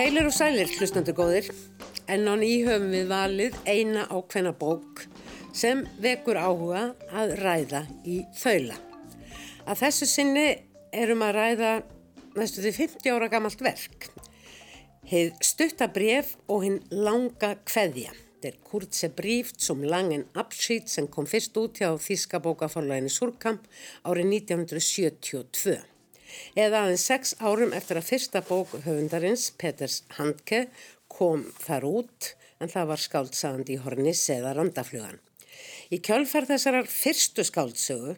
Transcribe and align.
Heilir 0.00 0.24
og 0.24 0.32
sælir, 0.32 0.70
hlustandur 0.78 1.12
góðir, 1.12 1.50
en 2.08 2.22
á 2.24 2.32
nýhöfum 2.40 2.86
við 2.88 3.10
valið 3.10 3.56
eina 3.68 4.06
ákveðna 4.08 4.54
bók 4.56 5.02
sem 5.52 5.82
vekur 6.00 6.38
áhuga 6.40 6.86
að 7.12 7.34
ræða 7.42 7.82
í 8.08 8.22
þaula. 8.32 8.78
Að 9.68 9.82
þessu 9.82 10.08
sinni 10.08 10.46
erum 10.96 11.26
að 11.26 11.34
ræða 11.36 11.74
næstu 12.40 12.64
því 12.64 12.72
50 12.78 13.12
ára 13.12 13.28
gamalt 13.36 13.66
verk. 13.68 14.08
Heið 15.04 15.36
stuttabref 15.50 16.32
og 16.48 16.64
hinn 16.64 16.80
langa 16.88 17.58
kveðja. 17.68 18.16
Þetta 18.16 18.54
er 18.54 18.58
Kurtse 18.72 19.12
Bríft 19.20 19.60
som 19.60 19.84
langen 19.84 20.24
abschied 20.32 20.88
sem 20.88 21.12
kom 21.12 21.28
fyrst 21.28 21.60
út 21.60 21.84
hjá 21.84 21.92
Þíska 22.00 22.40
bókaforlæginni 22.40 23.12
Surkamp 23.12 23.68
árið 24.08 24.32
1972 24.40 25.89
eða 26.54 26.84
aðeins 26.84 27.06
sex 27.08 27.34
árum 27.40 27.74
eftir 27.76 28.00
að 28.00 28.08
fyrsta 28.10 28.42
bók 28.46 28.74
höfundarins, 28.84 29.50
Peters 29.58 30.02
Handke, 30.18 30.66
kom 31.10 31.46
þar 31.58 31.86
út 31.88 32.32
en 32.60 32.70
það 32.70 32.90
var 32.92 33.02
skáldsagandi 33.04 33.76
í 33.76 33.82
hornis 33.84 34.22
eða 34.32 34.54
randaflugan. 34.58 35.20
Í 35.90 35.98
kjölferð 36.04 36.52
þessarar 36.54 36.90
fyrstu 36.90 37.44
skáldsögu 37.46 38.16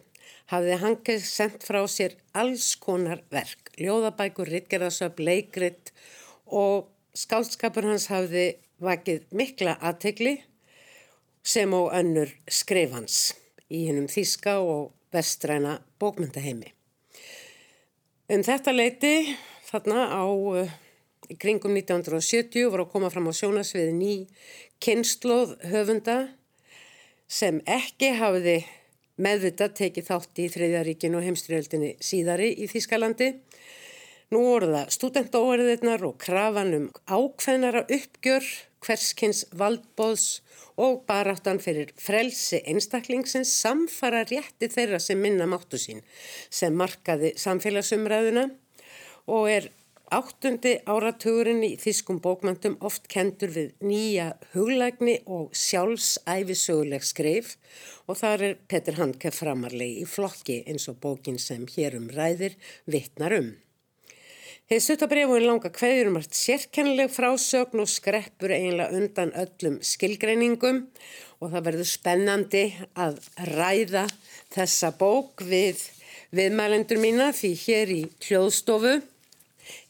hafði 0.53 0.79
Handke 0.83 1.17
sendt 1.25 1.65
frá 1.65 1.81
sér 1.89 2.17
alls 2.37 2.75
konar 2.81 3.23
verk, 3.33 3.73
ljóðabækur, 3.81 4.51
rittgerðasöp, 4.53 5.23
leikritt 5.23 5.93
og 6.53 6.91
skáldskapur 7.17 7.89
hans 7.89 8.09
hafði 8.13 8.53
vakið 8.83 9.25
mikla 9.37 9.79
aðtegli 9.81 10.41
sem 11.43 11.73
á 11.73 11.81
önnur 11.99 12.31
skrifans 12.51 13.33
í 13.73 13.87
hennum 13.89 14.11
þíska 14.11 14.59
og 14.61 14.93
vestræna 15.15 15.79
bókmyndaheimi. 16.01 16.73
Um 18.33 18.41
þetta 18.41 18.73
leiti 18.73 19.35
þarna 19.67 20.07
á 20.09 20.25
uh, 20.25 20.69
kringum 21.37 21.75
1970 21.77 22.71
voru 22.73 22.87
að 22.87 22.93
koma 22.95 23.11
fram 23.13 23.27
á 23.29 23.33
sjónasviði 23.37 23.91
ný 23.93 24.13
kynnslóð 24.81 25.59
höfunda 25.69 26.15
sem 27.29 27.59
ekki 27.69 28.15
hafiði 28.17 28.55
meðvitað 29.21 29.75
tekið 29.83 30.09
þátt 30.09 30.41
í 30.41 30.47
Þriðjaríkinu 30.55 31.21
og 31.21 31.27
heimstriöldinni 31.29 31.91
síðari 32.01 32.49
í 32.57 32.71
Þískalandi. 32.73 33.29
Nú 34.33 34.41
voru 34.47 34.71
það 34.73 34.93
studentóverðirnar 34.95 36.03
og 36.09 36.15
krafanum 36.23 36.87
ákveðnara 37.05 37.83
uppgjör, 37.85 38.47
hverskins 38.81 39.43
valdbóðs 39.53 40.41
og 40.81 41.03
baráttan 41.05 41.59
fyrir 41.61 41.91
frelsi 42.01 42.63
einstaklingsins 42.65 43.51
samfara 43.61 44.23
rétti 44.31 44.71
þeirra 44.73 45.03
sem 45.05 45.21
minna 45.21 45.45
máttu 45.51 45.77
sín 45.77 46.01
sem 46.49 46.73
markaði 46.73 47.35
samfélagsumræðuna 47.43 48.47
og 49.37 49.51
er 49.53 49.69
áttundi 50.13 50.73
áratugurinn 50.89 51.61
í 51.67 51.71
þýskum 51.81 52.23
bókmöntum 52.25 52.79
oft 52.89 53.11
kendur 53.13 53.53
við 53.53 53.75
nýja 53.85 54.31
huglægni 54.55 55.19
og 55.27 55.53
sjálfsæfisöguleg 55.57 57.05
skrif 57.05 57.59
og 58.09 58.17
þar 58.21 58.47
er 58.49 58.57
Petur 58.69 58.97
Handke 58.97 59.33
framarlegi 59.33 60.07
í 60.07 60.09
flokki 60.09 60.63
eins 60.65 60.89
og 60.89 61.01
bókin 61.05 61.37
sem 61.37 61.69
hérum 61.77 62.09
ræðir 62.17 62.57
vittnar 62.89 63.37
um. 63.43 63.53
Þeir 64.73 64.81
suttabrefun 64.81 65.43
langa 65.45 65.69
hverjur 65.69 66.09
um 66.09 66.15
allt 66.17 66.33
sérkennileg 66.33 67.11
frásögn 67.13 67.83
og 67.83 67.91
skreppur 67.93 68.55
eiginlega 68.57 68.97
undan 68.97 69.35
öllum 69.37 69.75
skilgreiningum 69.85 70.79
og 71.45 71.51
það 71.53 71.67
verður 71.67 71.89
spennandi 71.91 72.63
að 72.97 73.19
ræða 73.51 74.07
þessa 74.57 74.95
bók 74.97 75.45
við 75.45 75.85
viðmælendur 76.33 77.03
mína 77.05 77.29
því 77.37 77.53
hér 77.67 77.95
í 77.99 78.01
hljóðstofu 78.25 78.97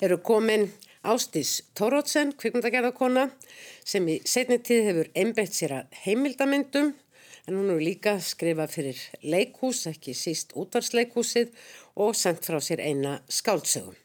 eru 0.03 0.19
komin 0.27 0.67
Ástís 1.06 1.61
Tórótsen, 1.79 2.35
kvikmundagerðarkona 2.35 3.29
sem 3.87 4.11
í 4.11 4.19
setni 4.27 4.59
tíð 4.59 4.85
hefur 4.91 5.15
einbeitt 5.15 5.55
sér 5.55 5.79
að 5.79 5.99
heimildamindum 6.09 6.91
en 7.47 7.55
hún 7.55 7.71
hefur 7.71 7.87
líka 7.87 8.19
skrifað 8.19 8.75
fyrir 8.81 9.09
leikhús, 9.23 9.87
ekki 9.95 10.11
síst 10.11 10.59
útvarsleikhúsið 10.59 11.55
og 12.03 12.17
sendt 12.19 12.51
frá 12.51 12.59
sér 12.59 12.83
eina 12.83 13.21
skáldsögum. 13.31 14.02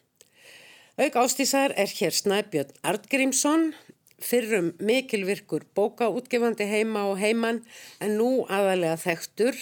Auk 0.98 1.14
ástísar 1.14 1.76
er 1.78 1.92
hér 1.94 2.10
Snæbjörn 2.10 2.72
Artgrímsson, 2.82 3.76
fyrrum 4.18 4.72
mikilvirkur 4.82 5.62
bókaútgefandi 5.78 6.66
heima 6.66 7.04
og 7.12 7.20
heiman 7.22 7.60
en 8.02 8.16
nú 8.18 8.30
aðalega 8.50 8.96
þekktur 9.04 9.60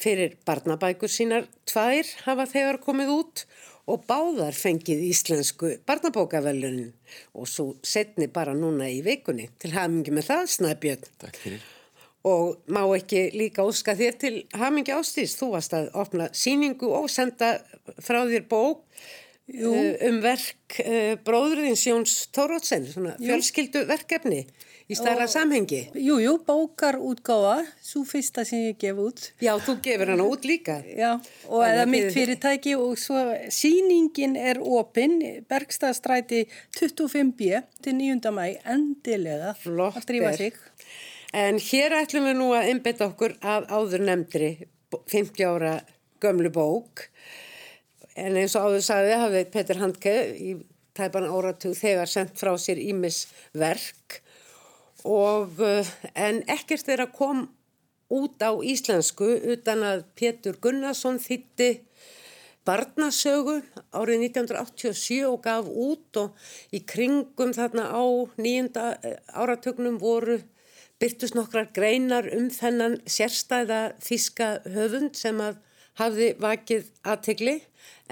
fyrir 0.00 0.38
barnabækur 0.48 1.12
sínar. 1.12 1.44
Tvær 1.68 2.08
hafa 2.24 2.46
þegar 2.48 2.78
komið 2.80 3.12
út 3.12 3.42
og 3.84 4.06
báðar 4.08 4.56
fengið 4.56 5.02
íslensku 5.10 5.74
barnabókavelunin 5.84 6.94
og 7.36 7.44
svo 7.44 7.66
setni 7.84 8.30
bara 8.32 8.54
núna 8.56 8.88
í 8.88 9.02
vikunni. 9.04 9.50
Til 9.60 9.74
hamingi 9.76 10.14
með 10.16 10.30
það 10.30 10.46
Snæbjörn. 10.54 11.10
Takk 11.26 11.42
fyrir. 11.42 11.66
Og 12.24 12.56
má 12.72 12.80
ekki 12.96 13.26
líka 13.36 13.68
óska 13.68 13.92
þér 14.00 14.16
til 14.16 14.32
hamingi 14.56 14.96
ástís, 14.96 15.36
þú 15.36 15.50
varst 15.58 15.76
að 15.76 15.92
opna 15.92 16.30
síningu 16.32 16.88
og 16.88 17.12
senda 17.12 17.58
frá 18.00 18.22
þér 18.24 18.48
bók 18.48 18.80
Jú. 19.44 19.74
Eh, 19.76 20.06
um 20.08 20.22
verk 20.24 20.78
uh, 20.80 21.16
bróðurðins 21.20 21.82
Jóns 21.84 22.14
Tórótsen, 22.32 22.86
svona 22.88 23.12
fjölskyldu 23.20 23.82
verkefni 23.84 24.46
í 24.88 24.96
starra 24.96 25.26
samhengi. 25.28 25.82
Jú, 26.00 26.16
jú, 26.22 26.38
bókarútgáfa, 26.46 27.58
svo 27.84 28.06
fyrsta 28.08 28.46
sem 28.48 28.70
ég 28.70 28.78
gef 28.80 29.02
út. 29.04 29.20
Já, 29.44 29.52
þú 29.60 29.76
gefur 29.84 30.12
hana 30.14 30.24
út 30.32 30.48
líka. 30.48 30.78
Já, 30.88 31.18
og 31.48 31.64
eða 31.66 31.84
mitt 31.92 32.08
fyrirtæki 32.16 32.72
og 32.80 32.96
svo 33.00 33.20
síningin 33.52 34.36
er 34.40 34.60
opinn, 34.64 35.20
Bergstadstræti 35.48 36.46
25b 36.80 37.64
til 37.84 38.00
9. 38.00 38.32
mæ, 38.32 38.46
endilega 38.64 39.52
Flott 39.60 40.00
að 40.00 40.08
drífa 40.12 40.34
sig. 40.40 40.60
En 41.36 41.60
hér 41.60 41.98
ætlum 42.00 42.30
við 42.30 42.38
nú 42.40 42.52
að 42.56 42.72
einbeta 42.72 43.10
okkur 43.10 43.36
að 43.44 43.68
áður 43.72 44.08
nefndri 44.08 44.54
50 45.10 45.48
ára 45.48 45.78
gömlu 46.22 46.52
bók 46.54 47.08
En 48.14 48.36
eins 48.38 48.54
og 48.54 48.68
áður 48.68 48.84
sagði 48.86 49.18
hafði 49.18 49.42
Petur 49.50 49.80
Handke 49.82 50.14
í 50.38 50.54
tæpan 50.94 51.26
áratug 51.26 51.74
þegar 51.74 52.10
sendt 52.10 52.38
frá 52.38 52.52
sér 52.60 52.78
Ímis 52.78 53.24
verk. 53.58 54.20
Og 55.04 55.58
eh, 55.64 55.88
en 56.14 56.42
ekkert 56.50 56.88
er 56.94 57.04
að 57.04 57.16
kom 57.18 57.42
út 58.14 58.38
á 58.44 58.54
íslensku 58.62 59.26
utan 59.54 59.82
að 59.82 60.04
Petur 60.14 60.60
Gunnarsson 60.62 61.18
þýtti 61.18 61.70
barnasögu 62.64 63.58
árið 63.92 64.28
1987 64.30 65.26
og 65.28 65.42
gaf 65.44 65.66
út. 65.68 66.22
Og 66.22 66.74
í 66.76 66.84
kringum 66.86 67.52
þarna 67.56 67.90
á 67.90 68.04
nýjunda 68.38 68.88
eh, 69.02 69.18
áratugnum 69.34 69.98
voru 69.98 70.38
byrtus 71.02 71.34
nokkrar 71.34 71.72
greinar 71.74 72.30
um 72.32 72.46
þennan 72.54 73.00
sérstæða 73.10 73.96
þíska 73.98 74.60
höfund 74.70 75.18
sem 75.18 75.42
að 75.42 75.58
hafði 76.00 76.32
vakið 76.42 76.90
aðtegli 77.06 77.58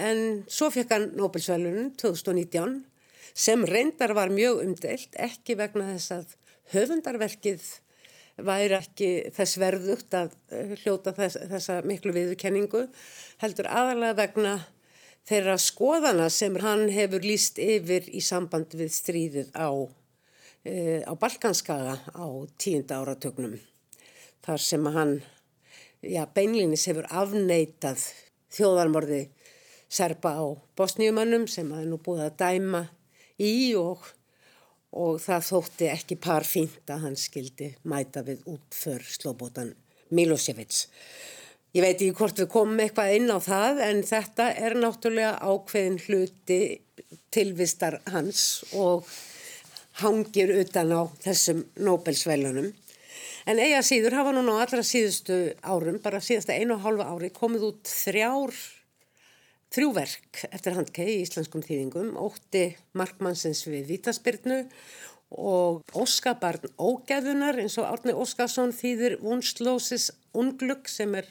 en 0.01 0.43
svo 0.51 0.71
fekk 0.75 0.95
hann 0.95 1.09
Nobelsvælunum 1.19 1.93
2019 2.01 2.83
sem 3.35 3.65
reyndar 3.69 4.15
var 4.17 4.33
mjög 4.33 4.63
umdelt 4.67 5.17
ekki 5.19 5.57
vegna 5.59 5.89
þess 5.95 6.15
að 6.19 6.37
höfundarverkið 6.75 7.65
væri 8.43 8.77
ekki 8.79 9.11
þess 9.37 9.59
verðugt 9.61 10.15
að 10.17 10.37
eh, 10.53 10.77
hljóta 10.83 11.13
þess, 11.17 11.41
þessa 11.51 11.81
miklu 11.89 12.15
viðkenningu 12.17 12.87
heldur 13.43 13.69
aðalega 13.69 14.19
vegna 14.23 14.55
þeirra 15.29 15.59
skoðana 15.61 16.29
sem 16.33 16.57
hann 16.63 16.89
hefur 16.93 17.25
líst 17.25 17.61
yfir 17.63 18.09
í 18.11 18.23
samband 18.25 18.75
við 18.79 18.91
stríðið 18.95 19.53
á, 19.55 19.71
e, 20.67 20.75
á 21.07 21.13
Balkanskaga 21.15 21.99
á 22.11 22.27
tíunda 22.59 22.99
áratögnum 23.03 23.55
þar 24.43 24.65
sem 24.65 24.89
hann 24.97 25.21
já, 26.03 26.25
beinlinis 26.35 26.87
hefur 26.91 27.07
afneitað 27.11 28.03
þjóðarmorði 28.53 29.23
serpa 29.93 30.35
á 30.41 30.45
bosníumannum 30.77 31.47
sem 31.51 31.69
er 31.77 31.87
nú 31.89 31.99
búið 32.03 32.27
að 32.27 32.37
dæma 32.43 32.83
í 33.43 33.75
og, 33.79 34.05
og 34.93 35.21
það 35.23 35.47
þótti 35.51 35.91
ekki 35.93 36.19
par 36.21 36.47
fínt 36.49 36.91
að 36.93 37.07
hann 37.07 37.19
skildi 37.19 37.73
mæta 37.89 38.25
við 38.27 38.45
útför 38.53 39.05
slóbótan 39.05 39.75
Milosevic. 40.13 40.87
Ég 41.73 41.81
veit 41.81 41.97
ekki 41.97 42.13
hvort 42.19 42.41
við 42.41 42.51
komum 42.53 42.81
eitthvað 42.85 43.15
inn 43.17 43.31
á 43.33 43.39
það 43.41 43.79
en 43.87 44.03
þetta 44.05 44.51
er 44.61 44.77
náttúrulega 44.77 45.39
ákveðin 45.41 46.01
hluti 46.05 46.59
tilvistar 47.33 47.97
hans 48.13 48.43
og 48.77 49.09
hangir 50.03 50.53
utan 50.61 50.93
á 50.93 51.09
þessum 51.25 51.65
Nobelsvælunum. 51.81 52.73
En 53.49 53.59
eiga 53.59 53.81
síður 53.83 54.15
hafa 54.21 54.35
núna 54.37 54.55
á 54.55 54.63
allra 54.63 54.85
síðustu 54.87 55.39
árum, 55.67 55.99
bara 56.03 56.23
síðasta 56.23 56.55
einu 56.55 56.77
og 56.77 56.85
hálfa 56.85 57.09
ári, 57.11 57.33
komið 57.35 57.65
út 57.73 57.91
þrjár, 57.91 58.55
þrjúverk 59.75 60.45
eftir 60.53 60.77
handkei 60.77 61.09
í 61.09 61.23
íslenskum 61.25 61.65
þýðingum, 61.65 62.13
ótti 62.23 62.69
Markmannsins 62.99 63.65
við 63.67 63.89
Vítaspyrnu 63.91 64.61
og 65.33 65.83
Óskabarn 65.97 66.71
Ógæðunar 66.77 67.59
eins 67.63 67.79
og 67.81 67.89
Árni 67.89 68.15
Óskarsson 68.15 68.75
þýðir 68.77 69.19
Vunslósis 69.23 70.11
unglugg 70.37 70.91
sem 70.93 71.15
er 71.17 71.29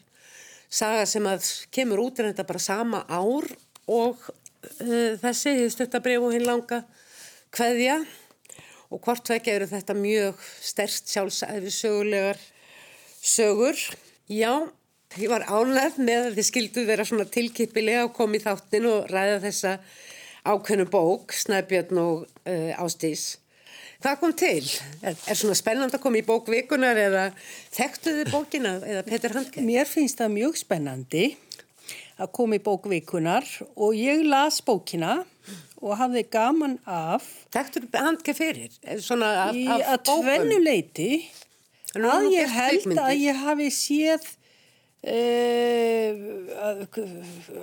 saga 0.72 1.06
sem 1.10 1.26
að 1.28 1.46
kemur 1.74 2.02
út 2.08 2.20
en 2.20 2.32
þetta 2.32 2.48
bara 2.48 2.64
sama 2.64 3.04
ár 3.08 3.48
og 3.92 4.18
uh, 4.26 5.14
þessi, 5.22 5.54
þið 5.60 5.70
stöttabref 5.76 6.26
og 6.26 6.36
hinn 6.36 6.48
langa 6.48 6.82
kveðja 7.54 8.02
og 8.92 9.00
hvort 9.06 9.30
vekja 9.32 9.56
eru 9.56 9.68
þetta 9.72 9.96
mjög 9.96 10.46
sterst 10.62 11.12
sjálfsæfi 11.12 11.72
sögulegar 11.72 12.40
sögur. 13.24 13.78
Já, 14.28 14.68
ég 15.18 15.32
var 15.32 15.48
ánægð 15.48 16.00
með 16.04 16.30
að 16.30 16.40
þið 16.40 16.48
skildu 16.50 16.86
vera 16.88 17.06
svona 17.08 17.28
tilkipilega 17.32 18.08
að 18.08 18.16
koma 18.18 18.40
í 18.40 18.44
þáttin 18.44 18.90
og 18.92 19.12
ræða 19.12 19.38
þessa 19.46 19.78
ákveðnu 20.42 20.88
bók, 20.92 21.36
Snæbjörn 21.38 22.02
og 22.02 22.26
uh, 22.26 22.82
Ástís. 22.82 23.38
Hvað 24.02 24.18
kom 24.18 24.32
til? 24.34 24.66
Er, 25.06 25.14
er 25.14 25.38
svona 25.38 25.56
spennand 25.58 25.94
að 25.94 26.02
koma 26.02 26.18
í 26.18 26.26
bókvikunar 26.26 26.98
eða 26.98 27.28
þekktuðu 27.76 28.26
bókina 28.32 28.80
eða 28.82 29.04
Petur 29.06 29.36
Handke? 29.38 29.62
Mér 29.62 29.86
finnst 29.86 30.18
það 30.18 30.34
mjög 30.40 30.58
spennandi 30.64 31.26
að 32.22 32.32
koma 32.38 32.58
í 32.58 32.64
bókvikunar 32.64 33.48
og 33.76 33.98
ég 33.98 34.24
las 34.28 34.62
bókina 34.66 35.22
og 35.82 35.98
hafði 35.98 36.24
gaman 36.32 36.78
af 36.86 37.26
Þekktuðu 37.54 37.90
Handke 37.98 38.36
fyrir? 38.38 38.70
Svona 39.02 39.32
af, 39.48 39.58
af 39.76 39.88
að 39.96 40.04
tvennuleiti 40.12 41.10
að 41.98 42.30
ég 42.32 42.54
held 42.54 42.94
að 43.02 43.14
ég 43.18 43.42
hafi 43.42 43.70
séð 43.74 44.30
uh, 45.10 46.12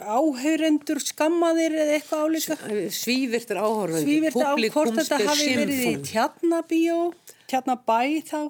áhaurendur 0.02 1.00
skammaðir 1.02 1.78
eða 1.78 1.98
eitthvað 1.98 2.24
álíka. 2.26 2.58
Svívirtur 2.92 3.62
áhörvendur 3.62 4.04
Svívirtur 4.04 4.44
áhörvendur, 4.44 4.74
hvort 4.74 4.98
þetta 4.98 5.20
hafi 5.24 5.50
verið 5.62 5.84
í 5.86 5.94
tjarnabíó 6.10 7.00
tjarnabæ 7.48 8.00
þá. 8.28 8.40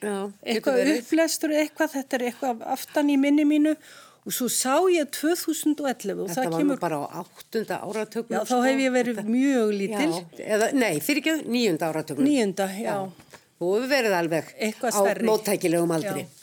Já, 0.00 0.32
eitthvað 0.48 0.94
upplestur 0.94 1.52
eitthvað, 1.52 1.90
þetta 1.98 2.16
er 2.16 2.22
eitthvað 2.30 2.62
aftan 2.72 3.10
í 3.12 3.18
minni 3.20 3.44
mínu 3.44 3.74
og 4.20 4.34
svo 4.36 4.48
sá 4.52 4.74
ég 4.92 5.08
2011 5.16 6.18
og 6.20 6.28
Þetta 6.28 6.34
það 6.36 6.50
var 6.50 6.58
kemur 6.60 6.80
bara 6.82 6.98
á 7.00 7.04
áttunda 7.22 7.78
áratögnum 7.86 8.36
Já, 8.36 8.42
þá 8.50 8.56
hef 8.66 8.82
ég 8.84 8.92
verið 8.98 9.22
mjög 9.24 9.72
lítil 9.78 10.10
Já, 10.10 10.20
eða, 10.56 10.68
nei, 10.76 10.92
fyrir 11.04 11.22
ekki 11.24 11.48
nýjunda 11.48 11.88
áratögnum 11.88 12.28
Nýjunda, 12.28 12.68
já, 12.76 12.90
já. 12.90 13.38
Þú 13.60 13.72
hefur 13.76 13.88
verið 13.94 14.18
alveg 14.18 14.52
á 14.60 15.00
móttækilegum 15.28 15.96
aldri 15.96 16.26
Já. 16.26 16.36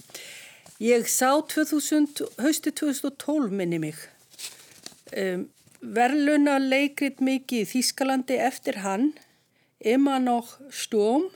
Ég 0.78 1.08
sá 1.10 1.32
2000, 1.42 2.28
hausti 2.38 2.70
2012 2.70 3.50
minni 3.50 3.80
mig. 3.82 3.98
Um, 5.10 5.48
verðluna 5.82 6.60
leikrit 6.62 7.18
mikið 7.18 7.64
í 7.64 7.70
Þískalandi 7.72 8.38
eftir 8.46 8.84
hann, 8.84 9.16
Immer 9.82 10.22
noch 10.22 10.56
Sturm, 10.74 11.32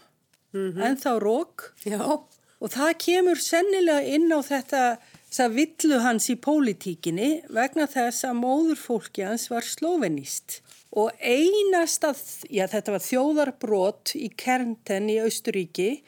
en 0.53 0.97
þá 1.01 1.17
Rók. 1.21 1.71
Já, 1.85 2.21
Og 2.61 2.69
það 2.69 2.91
kemur 3.01 3.41
sennilega 3.41 4.05
inn 4.05 4.29
á 4.29 4.45
þetta, 4.45 4.81
þess 5.31 5.45
að 5.45 5.53
villu 5.55 5.97
hans 6.03 6.25
í 6.27 6.35
pólitíkinni 6.43 7.29
vegna 7.55 7.85
þess 7.87 8.25
að 8.27 8.39
móðurfólki 8.41 9.23
hans 9.23 9.47
var 9.47 9.63
slóvenist. 9.63 10.59
Og 10.91 11.15
einasta, 11.23 12.11
já 12.51 12.65
þetta 12.67 12.97
var 12.97 13.05
þjóðarbrot 13.05 14.11
í 14.19 14.27
Kernten 14.35 15.07
í 15.07 15.21
Austuríki 15.23 16.01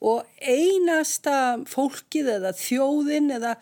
og 0.00 0.24
einasta 0.40 1.60
fólkið 1.68 2.32
eða 2.38 2.54
þjóðin 2.56 3.28
eða 3.36 3.58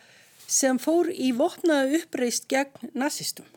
sem 0.47 0.79
fór 0.79 1.11
í 1.11 1.33
vopnaðu 1.35 1.99
uppreist 1.99 2.47
gegn 2.47 2.95
nazistum. 2.95 3.49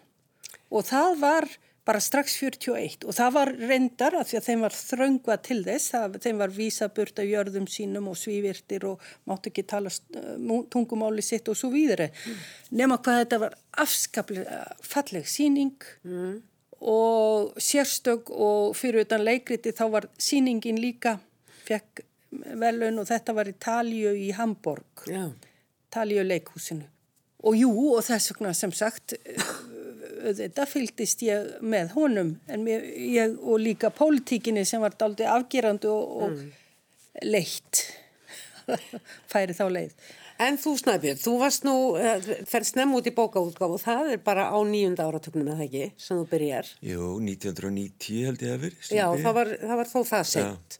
Og 0.74 0.90
það 0.90 1.22
var 1.22 1.50
bara 1.86 2.02
strax 2.04 2.36
41 2.38 3.08
og 3.08 3.16
það 3.18 3.34
var 3.38 3.52
reyndar 3.58 4.16
að 4.20 4.28
því 4.30 4.38
að 4.38 4.48
þeim 4.48 4.66
var 4.66 4.76
þröngva 4.78 5.38
til 5.48 5.58
þess, 5.66 5.94
það, 5.96 6.20
þeim 6.26 6.42
var 6.44 6.54
vísaburt 6.54 7.22
af 7.24 7.30
jörðum 7.30 7.66
sínum 7.72 8.12
og 8.12 8.20
svívirtir 8.22 8.86
og 8.90 9.08
mátt 9.30 9.50
ekki 9.50 9.66
tala 9.70 9.90
uh, 9.90 10.54
tungumáli 10.74 11.26
sitt 11.26 11.50
og 11.50 11.58
svo 11.58 11.72
víðri. 11.74 12.12
Mm. 12.12 12.46
Nefna 12.78 13.00
hvað 13.02 13.20
þetta 13.24 13.42
var 13.46 13.58
afskaplega 13.82 14.62
falleg 14.86 15.28
síning 15.30 15.74
mm. 16.06 16.38
og 16.94 17.58
sérstök 17.58 18.30
og 18.30 18.78
fyrir 18.78 19.08
utan 19.08 19.26
leikriti 19.26 19.74
þá 19.74 19.86
var 19.98 20.10
síningin 20.22 20.82
líka, 20.82 21.18
fekk 21.66 22.06
velun 22.62 23.02
og 23.02 23.10
þetta 23.10 23.36
var 23.36 23.50
í 23.50 23.58
Talíu 23.58 24.14
í 24.16 24.32
Hamburg, 24.38 25.08
já. 25.10 25.32
Talíu 25.92 26.24
leikhúsinu. 26.24 26.86
Og 27.42 27.58
jú, 27.58 27.72
og 27.98 28.04
þess 28.06 28.32
vegna 28.32 28.54
sem 28.56 28.72
sagt, 28.72 29.18
þetta 30.42 30.68
fylgdist 30.70 31.26
ég 31.26 31.54
með 31.62 31.94
honum 31.98 32.34
en 32.52 32.66
mér, 32.66 32.88
ég, 33.16 33.36
og 33.42 33.62
líka 33.64 33.92
pólitíkinni 33.96 34.66
sem 34.68 34.82
var 34.84 34.96
daldi 35.00 35.28
afgerandi 35.28 35.90
og, 35.92 36.18
og 36.22 36.34
mm. 36.36 36.50
leitt 37.28 37.86
færi 39.32 39.58
þá 39.58 39.68
leið. 39.72 39.96
En 40.42 40.58
þú 40.58 40.74
Snæbjörn, 40.80 41.20
þú 41.22 41.36
varst 41.38 41.66
nú, 41.68 41.76
fer 42.50 42.66
snemm 42.66 42.96
út 42.98 43.06
í 43.06 43.14
bókaútgáf 43.14 43.76
og 43.76 43.82
það 43.82 44.16
er 44.16 44.22
bara 44.26 44.48
á 44.50 44.58
nýjunda 44.66 45.06
áratöknum 45.06 45.52
eða 45.54 45.68
ekki, 45.68 45.92
sem 46.02 46.18
þú 46.18 46.26
byrjar. 46.32 46.72
Jú, 46.82 47.10
1990 47.22 48.26
held 48.26 48.42
ég 48.42 48.56
að 48.56 48.64
verið. 48.66 48.88
Já, 48.90 49.06
það 49.22 49.36
var, 49.38 49.52
það 49.62 49.82
var 49.82 49.92
þó 49.92 50.00
það 50.10 50.24
sent. 50.32 50.80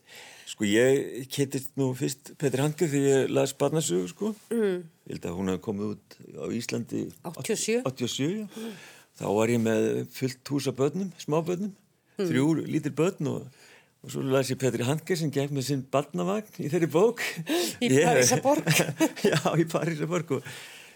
Sko 0.52 0.66
ég 0.66 1.28
keittist 1.32 1.70
nú 1.80 1.92
fyrst 1.96 2.34
Petri 2.40 2.60
Handke 2.60 2.88
þegar 2.90 3.06
ég 3.06 3.30
las 3.32 3.54
barnasögu 3.56 4.10
sko. 4.10 4.32
Mm. 4.50 4.82
Ég 5.06 5.14
held 5.14 5.28
að 5.30 5.38
hún 5.38 5.52
hafði 5.52 5.62
komið 5.68 5.94
út 5.94 6.18
á 6.42 6.44
Íslandi 6.58 7.04
87. 7.30 7.78
87, 7.86 8.26
já. 8.42 8.48
Mm. 8.50 8.74
Þá 9.20 9.26
var 9.36 9.52
ég 9.52 9.60
með 9.62 9.88
fullt 10.14 10.52
hús 10.54 10.68
af 10.70 10.78
börnum, 10.78 11.12
smábörnum, 11.20 11.74
mm. 12.16 12.24
þrjú 12.24 12.46
lítir 12.64 12.94
börn 12.96 13.30
og, 13.32 13.62
og 14.02 14.14
svo 14.14 14.24
las 14.24 14.50
ég 14.52 14.60
Petri 14.60 14.86
Handke 14.88 15.16
sem 15.18 15.32
gef 15.32 15.52
með 15.52 15.68
sinn 15.68 15.84
barnavagn 15.92 16.62
í 16.64 16.70
þeirri 16.72 16.88
bók. 16.92 17.24
Í 17.82 17.92
Parísaborg. 17.92 18.68
já, 19.30 19.38
í 19.60 19.68
Parísaborg 19.68 20.36
og, 20.38 20.52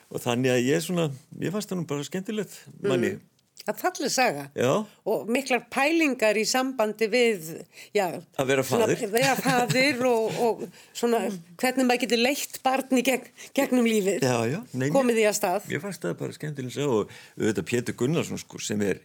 og 0.08 0.24
þannig 0.24 0.54
að 0.54 0.68
ég 0.70 0.84
svona, 0.84 1.10
ég 1.42 1.54
fannst 1.54 1.72
það 1.72 1.82
nú 1.82 1.88
bara 1.92 2.08
skemmtilegt 2.08 2.60
manni. 2.84 3.16
Það 3.64 3.78
fallið 3.80 4.10
saga 4.14 4.42
Já. 4.54 4.72
og 5.10 5.30
miklar 5.32 5.62
pælingar 5.74 6.38
í 6.38 6.44
sambandi 6.46 7.08
við 7.10 7.48
já, 7.96 8.04
að 8.38 8.50
vera 8.52 8.64
fadir, 8.66 9.00
svona, 9.00 9.08
vera 9.16 9.32
fadir 9.40 10.02
og, 10.06 10.36
og 10.44 10.60
svona 10.94 11.22
hvernig 11.58 11.88
maður 11.88 12.04
getur 12.04 12.22
leitt 12.22 12.60
barni 12.62 13.02
gegn, 13.06 13.26
gegnum 13.56 13.88
lífið 13.88 14.22
já, 14.22 14.60
nei, 14.70 14.86
komið 14.94 15.18
því 15.18 15.24
að 15.32 15.38
stað. 15.40 15.66
Ég 15.74 15.82
fannst 15.82 16.04
það 16.04 16.14
bara 16.20 16.36
skemmtilega 16.36 16.86
og 16.86 17.16
auðvitað 17.40 17.66
Pétur 17.72 17.98
Gunnarsson 17.98 18.42
sko, 18.44 18.60
sem 18.62 18.84
er 18.86 19.02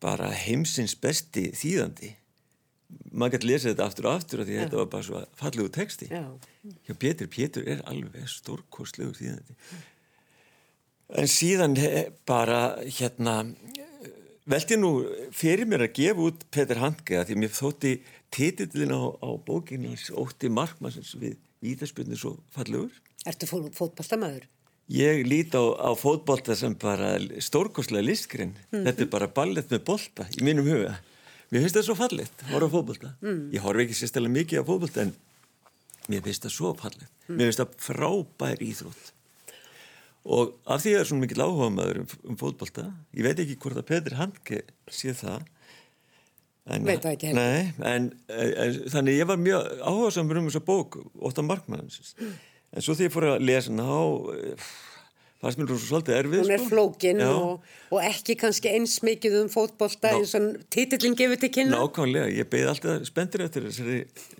bara 0.00 0.30
heimsins 0.32 0.96
besti 1.00 1.50
þýðandi. 1.56 2.14
Maður 3.12 3.36
getur 3.36 3.50
lesið 3.50 3.72
þetta 3.72 3.90
aftur 3.90 4.08
og 4.08 4.16
aftur 4.20 4.40
og 4.42 4.48
því 4.48 4.56
að 4.56 4.64
þetta 4.64 4.80
var 4.80 4.88
bara 4.94 5.06
svo 5.10 5.22
fallegu 5.40 5.68
texti. 5.74 6.08
Pétur, 7.02 7.28
Pétur 7.32 7.68
er 7.74 7.84
alveg 7.90 8.28
stórkostlegur 8.30 9.16
þýðandi. 9.18 9.58
En 11.14 11.28
síðan 11.30 11.76
bara 12.26 12.82
hérna 12.82 13.44
veldi 14.50 14.78
nú 14.78 14.90
fyrir 15.34 15.68
mér 15.68 15.86
að 15.86 15.94
gefa 16.00 16.26
út 16.28 16.44
Petur 16.54 16.82
Handke 16.82 17.20
að 17.20 17.30
því 17.30 17.38
mér 17.42 17.54
þótti 17.54 17.92
titillin 18.34 18.94
á, 18.94 19.02
á 19.22 19.30
bókinins 19.46 20.10
ótti 20.10 20.50
markmannsins 20.50 21.14
við 21.18 21.38
vítaspjörnir 21.62 22.18
svo 22.20 22.36
fallegur. 22.54 22.92
Ertu 23.26 23.48
fó, 23.48 23.58
fótballtamaður? 23.74 24.46
Ég 24.92 25.24
lít 25.26 25.54
á, 25.58 25.62
á 25.62 25.90
fótbolta 25.98 26.54
sem 26.54 26.76
bara 26.78 27.16
stórkostlega 27.42 28.06
listgrinn. 28.06 28.54
Mm 28.54 28.66
-hmm. 28.70 28.84
Þetta 28.86 29.02
er 29.02 29.10
bara 29.10 29.28
ballett 29.28 29.70
með 29.70 29.84
bolta 29.84 30.26
í 30.38 30.42
mínum 30.42 30.66
huga. 30.66 30.98
Mér 31.50 31.62
finnst 31.62 31.76
það 31.76 31.86
svo 31.86 31.94
fallett, 31.94 32.42
horfa 32.50 32.70
fótbolta. 32.70 33.14
Mm. 33.22 33.50
Ég 33.54 33.62
horfa 33.62 33.82
ekki 33.82 33.94
sérstæðilega 33.94 34.36
mikið 34.38 34.60
á 34.62 34.64
fótbolta 34.66 35.02
en 35.02 35.12
mér 36.08 36.22
finnst 36.22 36.42
það 36.46 36.54
svo 36.54 36.74
fallett. 36.74 37.12
Mm. 37.28 37.36
Mér 37.36 37.44
finnst 37.46 37.62
það 37.62 37.76
frábær 37.78 38.62
íþrótt. 38.62 39.12
Og 40.26 40.56
af 40.66 40.82
því 40.82 40.92
að 40.92 40.96
það 40.96 41.02
er 41.02 41.08
svona 41.10 41.22
mikil 41.22 41.44
áhuga 41.44 41.68
maður 41.70 42.00
um, 42.02 42.08
um 42.32 42.38
fótbolta, 42.40 42.88
ég 43.14 43.26
veit 43.26 43.42
ekki 43.42 43.58
hvort 43.62 43.78
að 43.78 43.86
Petri 43.92 44.18
Handke 44.18 44.62
sé 44.90 45.14
það. 45.14 45.44
En, 46.66 46.82
veit 46.82 47.04
það 47.04 47.12
ekki. 47.12 47.30
Nei, 47.36 47.70
en, 47.86 48.10
en 48.34 48.80
þannig 48.90 49.20
ég 49.20 49.30
var 49.30 49.38
mjög 49.38 49.68
áhuga 49.86 50.10
samur 50.16 50.40
um 50.40 50.48
þessa 50.50 50.64
bók, 50.66 50.98
Óttan 51.22 51.46
Markmannsins. 51.46 52.16
Mm. 52.18 52.34
En 52.74 52.82
svo 52.82 52.96
því 52.98 53.06
ég 53.06 53.14
fór 53.14 53.28
að 53.30 53.46
lesa 53.46 53.70
hana 53.70 53.86
á, 53.86 54.02
fannst 55.42 55.60
mér 55.60 55.68
svo 55.70 55.78
svolítið 55.82 56.16
erfið. 56.16 56.42
Hún 56.42 56.54
er 56.54 56.62
sko. 56.62 56.68
flókin 56.70 57.22
og, 57.26 57.66
og 57.92 58.06
ekki 58.06 58.36
kannski 58.40 58.72
eins 58.72 58.96
mikið 59.04 59.36
um 59.42 59.50
fótbolta 59.52 60.14
Ná, 60.14 60.20
eins 60.20 60.34
og 60.38 60.48
titillin 60.72 61.16
gefur 61.18 61.40
til 61.42 61.52
kynna. 61.54 61.80
Nákvæmlega, 61.82 62.30
ég 62.38 62.48
beði 62.52 62.70
alltaf 62.72 63.04
spenntur 63.08 63.44
eftir 63.46 63.68
þessari 63.68 63.98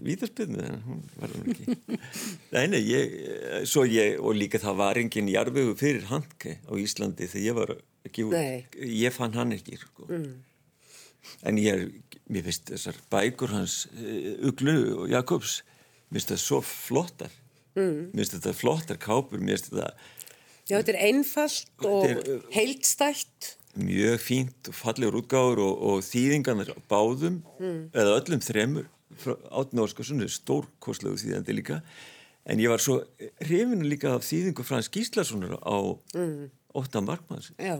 vítaspilnu, 0.08 0.64
en 0.64 0.80
hún 0.86 1.04
var 1.20 1.34
það 1.34 1.52
ekki. 1.52 2.00
nei, 2.72 2.82
ég, 2.86 3.14
svo 3.68 3.84
ég, 3.88 4.16
og 4.22 4.38
líka 4.38 4.62
það 4.62 4.80
var 4.80 5.02
enginn 5.02 5.30
jarfegu 5.34 5.76
fyrir 5.78 6.08
Handke 6.10 6.58
á 6.64 6.72
Íslandi 6.80 7.28
þegar 7.28 7.46
ég 7.46 7.60
var 7.60 7.76
ekki 8.08 8.26
úr, 8.26 8.36
ég 8.96 9.14
fann 9.14 9.36
hann 9.36 9.56
ekki, 9.56 9.80
sko. 9.84 10.08
Mm. 10.08 10.36
En 11.46 11.58
ég 11.58 11.88
mér 12.32 12.46
finnst 12.46 12.70
þessar 12.72 12.98
bækur 13.12 13.52
hans, 13.54 13.80
Uglu 14.46 14.78
og 15.02 15.10
Jakobs, 15.12 15.60
mér 16.08 16.20
finnst 16.22 16.32
það 16.32 16.42
svo 16.42 16.60
flottar. 16.66 17.34
Mm. 17.76 18.12
Mér 18.12 18.22
finnst 18.22 18.36
þetta 18.38 18.54
flottar 18.56 19.00
kápur, 19.02 19.42
mér 19.42 19.58
finnst 19.58 19.74
þetta... 19.74 20.14
Já, 20.66 20.80
þetta 20.80 20.92
er 20.96 21.00
einfalt 21.06 21.86
og 21.86 22.04
er, 22.08 22.42
heildstætt. 22.54 23.52
Mjög 23.78 24.18
fínt 24.24 24.70
og 24.70 24.74
fallegur 24.74 25.20
útgáður 25.20 25.62
og, 25.62 25.82
og 25.90 26.04
þýðingarnir 26.06 26.72
báðum, 26.90 27.42
mm. 27.60 27.80
eða 27.94 28.16
öllum 28.18 28.42
þremur, 28.42 28.88
áttin 29.26 29.82
Óskarsson 29.84 30.24
er 30.24 30.32
stórkoslegu 30.32 31.20
þýðandi 31.22 31.56
líka, 31.58 31.78
en 32.48 32.62
ég 32.62 32.72
var 32.72 32.82
svo 32.82 32.98
hrifinu 33.44 33.86
líka 33.86 34.16
af 34.16 34.26
þýðingu 34.26 34.66
Frans 34.66 34.90
Gíslasonar 34.90 35.60
á 35.62 35.76
mm. 36.16 36.50
Óttan 36.76 37.06
Markmanns. 37.06 37.52
Já. 37.60 37.78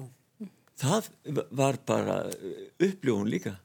Það 0.76 1.10
var 1.56 1.80
bara 1.88 2.20
uppljóðun 2.78 3.32
líka. 3.32 3.56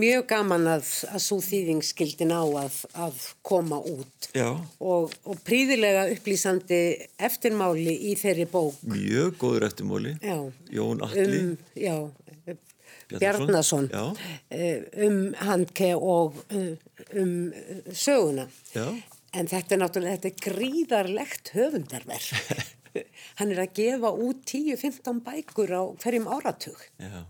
Mjög 0.00 0.26
gaman 0.30 0.66
að, 0.74 0.88
að 1.10 1.22
svo 1.22 1.38
þýðing 1.44 1.84
skildi 1.86 2.26
ná 2.28 2.40
að, 2.42 2.80
að 3.06 3.20
koma 3.46 3.78
út 3.78 4.28
og, 4.34 5.14
og 5.24 5.40
príðilega 5.46 6.08
upplýsandi 6.14 6.80
eftirmáli 7.22 7.94
í 8.10 8.16
þeirri 8.18 8.48
bók. 8.50 8.80
Mjög 8.90 9.38
góður 9.38 9.68
eftirmóli. 9.68 10.16
Já. 10.18 10.38
Jón 10.74 11.04
Alli. 11.06 11.40
Um, 11.44 11.56
já, 11.78 11.96
Bjarnason. 13.08 13.90
Eh, 14.50 14.82
um 15.06 15.34
handke 15.38 15.92
og 15.94 16.40
eh, 16.50 16.74
um 17.20 17.52
söguna. 17.92 18.48
Já. 18.74 18.88
En 19.34 19.50
þetta 19.50 19.74
er 19.74 19.80
náttúrulega, 19.82 20.18
þetta 20.22 20.30
er 20.30 20.54
gríðarlegt 20.54 21.52
höfundarverk. 21.56 22.66
Hann 23.40 23.50
er 23.50 23.64
að 23.64 23.72
gefa 23.74 24.12
út 24.14 24.44
10-15 24.46 25.22
bækur 25.26 25.72
á 25.74 25.82
hverjum 25.98 26.28
áratug 26.30 26.78
Já. 27.02 27.24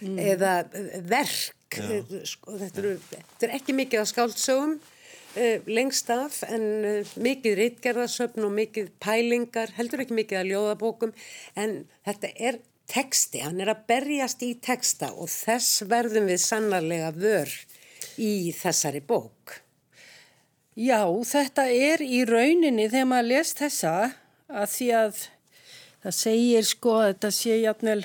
eða 0.00 0.54
eh, 0.72 1.00
verk. 1.04 1.58
Eh, 1.80 2.24
Sko, 2.28 2.56
þetta, 2.60 2.82
eru, 2.82 2.96
þetta 3.10 3.46
er 3.48 3.54
ekki 3.56 3.76
mikið 3.76 4.04
á 4.04 4.06
skáldsögum 4.10 4.74
uh, 4.76 5.70
lengst 5.70 6.10
af 6.12 6.42
en 6.48 6.66
uh, 6.84 7.14
mikið 7.22 7.56
rítgerðarsöfn 7.60 8.44
og 8.46 8.54
mikið 8.56 8.92
pælingar, 9.02 9.72
heldur 9.78 10.04
ekki 10.04 10.18
mikið 10.18 10.42
að 10.42 10.52
ljóðabókum 10.52 11.14
en 11.56 11.82
þetta 12.04 12.32
er 12.36 12.60
teksti, 12.92 13.40
hann 13.46 13.62
er 13.62 13.72
að 13.72 13.84
berjast 13.88 14.42
í 14.44 14.52
teksta 14.60 15.12
og 15.14 15.30
þess 15.32 15.84
verðum 15.88 16.28
við 16.28 16.42
sannarlega 16.44 17.12
vör 17.16 17.52
í 18.20 18.52
þessari 18.56 19.00
bók. 19.00 19.60
Já, 20.76 21.04
þetta 21.04 21.68
er 21.68 22.02
í 22.04 22.22
rauninni 22.28 22.88
þegar 22.88 23.08
maður 23.08 23.30
les 23.30 23.52
þessa 23.56 23.94
að 24.52 24.70
því 24.72 24.88
að 24.96 25.22
það 26.02 26.16
segir 26.18 26.66
sko 26.68 26.96
að 26.98 27.08
þetta 27.10 27.30
sé 27.36 27.58
játnvel 27.60 28.00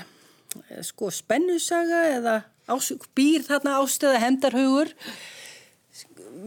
sko 0.86 1.10
spennusaga 1.14 2.04
eða 2.18 2.36
ás, 2.68 2.92
býr 3.16 3.48
þarna 3.48 3.80
ástöða 3.82 4.22
hendarhugur 4.22 4.94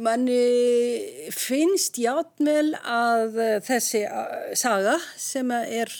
manni 0.00 1.30
finnst 1.34 1.98
játnvel 2.00 2.74
að 2.78 3.38
eh, 3.42 3.56
þessi 3.64 4.04
eh, 4.06 4.52
saga 4.58 4.96
sem 5.18 5.50
er 5.54 5.90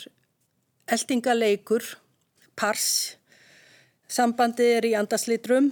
eldingaleikur, 0.90 1.84
pars, 2.58 3.16
sambandi 4.10 4.66
er 4.76 4.88
í 4.88 4.94
andaslitrum, 4.98 5.70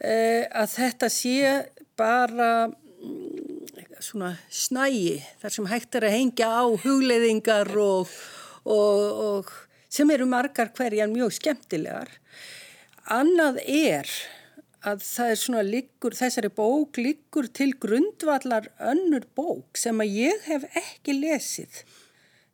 eh, 0.00 0.46
að 0.50 0.76
þetta 0.76 1.10
sé 1.12 1.52
bara 1.98 2.68
mm, 2.68 3.98
svona 4.02 4.34
snægi 4.50 5.20
þar 5.42 5.56
sem 5.56 5.68
hægt 5.70 5.98
er 5.98 6.08
að 6.08 6.16
hengja 6.16 6.48
á 6.50 6.64
hugleiðingar 6.84 7.70
og, 7.78 8.10
og, 8.64 9.22
og 9.26 9.52
sem 9.92 10.10
eru 10.10 10.26
margar 10.26 10.72
hverjan 10.74 11.12
mjög 11.14 11.36
skemmtilegar. 11.38 12.10
Annað 13.10 13.58
er 13.66 14.08
að 14.86 15.02
það 15.06 15.32
er 15.32 15.38
svona 15.38 15.62
liggur, 15.66 16.14
þessari 16.18 16.50
bók 16.54 16.98
liggur 16.98 17.48
til 17.54 17.70
grundvallar 17.82 18.68
önnur 18.82 19.26
bók 19.36 19.78
sem 19.78 19.98
að 20.02 20.16
ég 20.18 20.46
hef 20.48 20.66
ekki 20.78 21.14
lesið 21.18 21.82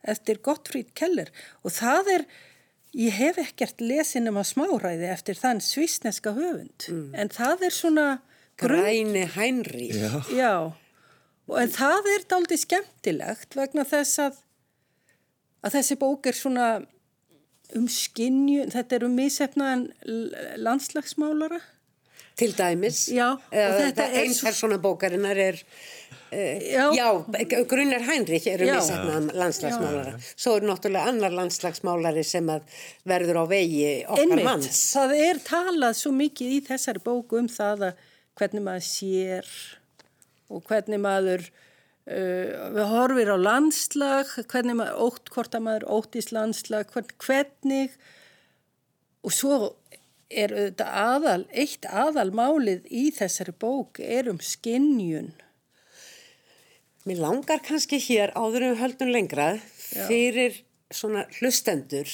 eftir 0.09 0.41
Gottfríd 0.45 0.93
Keller 0.97 1.31
og 1.65 1.73
það 1.77 2.13
er, 2.15 2.27
ég 2.97 3.17
hef 3.17 3.41
ekkert 3.43 3.81
lesið 3.85 4.27
nema 4.29 4.45
smáræði 4.47 5.09
eftir 5.13 5.41
þann 5.41 5.63
svisneska 5.65 6.35
höfund 6.37 6.89
en 6.89 7.33
það 7.33 7.65
er 7.69 7.77
svona 7.77 8.09
grunn, 8.61 8.85
Græni 8.85 9.25
Hænri. 9.33 9.89
Já. 9.95 10.21
já, 10.33 10.53
og, 11.49 11.57
en 11.63 11.73
það 11.73 12.13
er 12.15 12.29
dálítið 12.29 12.63
skemmtilegt 12.65 13.57
vegna 13.57 13.85
þess 13.89 14.23
að, 14.27 14.39
að 15.65 15.79
þessi 15.79 15.99
bók 16.01 16.29
er 16.29 16.37
svona 16.37 16.69
um 17.77 17.89
skinju, 17.89 18.69
þetta 18.73 18.97
er 18.97 19.05
um 19.05 19.17
misefnaðan 19.19 19.89
landslagsmálara 20.57 21.61
Til 22.39 22.53
dæmis. 22.55 23.09
Já, 23.11 23.33
er 23.51 23.91
Einn 23.99 24.31
svo- 24.31 24.47
persóna 24.47 24.77
bókarinnar 24.79 25.37
er, 25.37 25.57
uh, 26.31 26.61
Já. 26.63 26.85
já, 26.95 27.67
Grunnar 27.67 28.01
Hænrich 28.07 28.47
eru 28.47 28.65
Já. 28.69 28.77
misefnaðan 28.79 29.33
landslagsmálara. 29.35 30.13
Svo 30.37 30.55
er 30.57 30.61
náttúrulega 30.63 31.09
annar 31.11 31.33
landslagsmálari 31.35 32.23
sem 32.25 32.47
verður 33.05 33.43
á 33.43 33.45
vegi 33.51 34.05
okkar 34.07 34.23
Einmitt, 34.23 34.45
manns. 34.45 34.95
það 34.95 35.17
er 35.19 35.41
talað 35.43 35.99
svo 35.99 36.13
mikið 36.15 36.55
í 36.55 36.61
þessari 36.69 37.03
bóku 37.03 37.39
um 37.43 37.49
það 37.49 37.89
að 37.89 37.95
hvernig 38.39 38.63
maður 38.63 38.87
sér 38.87 39.45
og 40.49 40.63
hvernig 40.63 41.01
maður 41.01 41.51
uh, 42.09 42.85
horfir 42.93 43.33
á 43.33 43.39
landslag, 43.39 44.31
hvernig 44.51 44.79
maður 44.81 45.03
ótt, 45.09 45.33
hvort 45.35 45.57
að 45.57 45.67
maður 45.67 45.89
óttist 45.99 46.33
landslag, 46.35 46.89
hvern, 46.93 47.13
hvernig 47.25 47.99
og 49.25 49.35
svo 49.35 49.59
er 50.29 50.53
auðvitað 50.53 50.97
aðal, 51.03 51.43
eitt 51.57 51.89
aðalmálið 51.89 52.89
í 52.93 53.09
þessari 53.17 53.55
bók 53.57 54.01
er 54.05 54.29
um 54.33 54.41
skinnjun. 54.45 55.33
Mér 57.09 57.23
langar 57.25 57.63
kannski 57.65 58.01
hér 58.05 58.35
áður 58.37 58.67
en 58.67 58.75
við 58.75 58.83
höldum 58.83 59.13
lengra 59.15 59.53
fyrir 60.09 60.59
svona 60.93 61.25
hlustendur 61.39 62.11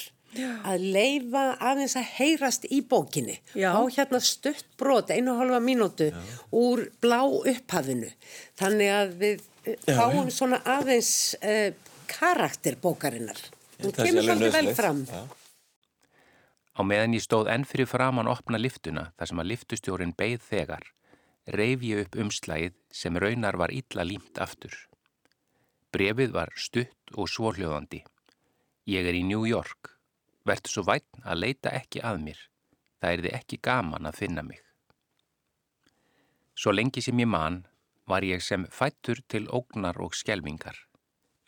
að 0.67 0.85
leifa 0.95 1.43
aðeins 1.63 1.97
að 1.99 2.11
heyrast 2.19 2.67
í 2.71 2.81
bókinni. 2.87 3.37
Já. 3.55 3.71
Á 3.75 3.83
hérna 3.87 4.21
stutt 4.23 4.67
brot, 4.79 5.11
einu 5.11 5.35
og 5.35 5.43
halva 5.43 5.61
mínútu 5.63 6.11
úr 6.55 6.89
blá 7.03 7.23
upphafinu. 7.25 8.11
Þannig 8.59 8.95
að 8.95 9.19
við 9.23 9.45
fáum 9.87 10.31
svona 10.33 10.61
aðeins 10.65 11.35
uh, 11.41 11.71
karakter 12.11 12.77
bókarinnar. 12.81 13.41
Hún 13.81 13.95
kemur 13.97 14.27
svolítið 14.27 14.55
vel 14.55 14.71
fram. 14.77 15.03
Já. 15.09 15.25
Á 16.75 16.81
meðan 16.83 17.15
ég 17.15 17.23
stóð 17.23 17.51
enn 17.53 17.67
fyrir 17.69 17.87
framann 17.87 18.31
opna 18.31 18.59
liftuna 18.59 19.13
þar 19.15 19.31
sem 19.31 19.43
að 19.43 19.51
liftustjórin 19.53 20.15
beigð 20.19 20.43
þegar, 20.49 20.89
reif 21.47 21.85
ég 21.87 22.03
upp 22.03 22.19
umslægið 22.19 22.75
sem 22.91 23.19
raunar 23.23 23.59
var 23.61 23.71
illa 23.71 24.07
límt 24.07 24.41
aftur. 24.43 24.75
Brefið 25.95 26.35
var 26.35 26.51
stutt 26.59 27.15
og 27.15 27.31
svorhljóðandi. 27.31 28.03
Ég 28.91 29.07
er 29.07 29.15
í 29.15 29.23
New 29.23 29.47
York. 29.47 29.93
Vertu 30.45 30.73
svo 30.73 30.83
vætn 30.89 31.23
að 31.23 31.41
leita 31.45 31.71
ekki 31.73 32.03
að 32.03 32.19
mér. 32.27 32.41
Það 32.99 33.13
er 33.13 33.23
þið 33.23 33.37
ekki 33.39 33.61
gaman 33.63 34.11
að 34.11 34.19
finna 34.19 34.43
mig. 34.43 34.61
Svo 36.59 36.75
lengi 36.75 37.03
sem 37.03 37.23
ég 37.23 37.31
man 37.31 37.63
var 38.11 38.25
ég 38.27 38.43
sem 38.43 38.67
fættur 38.71 39.21
til 39.29 39.49
ógnar 39.49 40.01
og 40.01 40.15
skelvingar. 40.15 40.77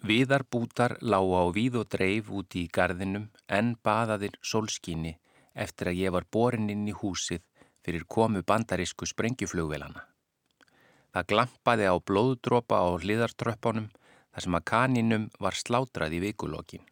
Viðarbútar 0.06 0.96
lágu 1.00 1.34
á 1.36 1.44
víð 1.56 1.80
og 1.82 1.88
dreif 1.92 2.30
úti 2.30 2.64
í 2.66 2.72
gardinum 2.72 3.30
en 3.48 3.74
baðaðir 3.84 4.36
sólskíni 4.42 5.16
eftir 5.54 5.90
að 5.90 6.00
ég 6.02 6.14
var 6.16 6.26
borin 6.30 6.70
inn 6.70 6.84
í 6.88 6.94
húsið 6.96 7.42
fyrir 7.84 8.04
komu 8.04 8.42
bandarísku 8.42 9.08
sprengjuflugvelana. 9.08 10.04
Það 11.12 11.28
glampaði 11.32 11.88
á 11.88 11.96
blóðdropa 11.96 12.82
á 12.82 12.88
hliðartröppunum 13.00 13.88
þar 13.88 14.44
sem 14.44 14.58
að 14.58 14.66
kaninum 14.72 15.30
var 15.40 15.56
slátrað 15.56 16.18
í 16.18 16.22
vikulokkin. 16.26 16.84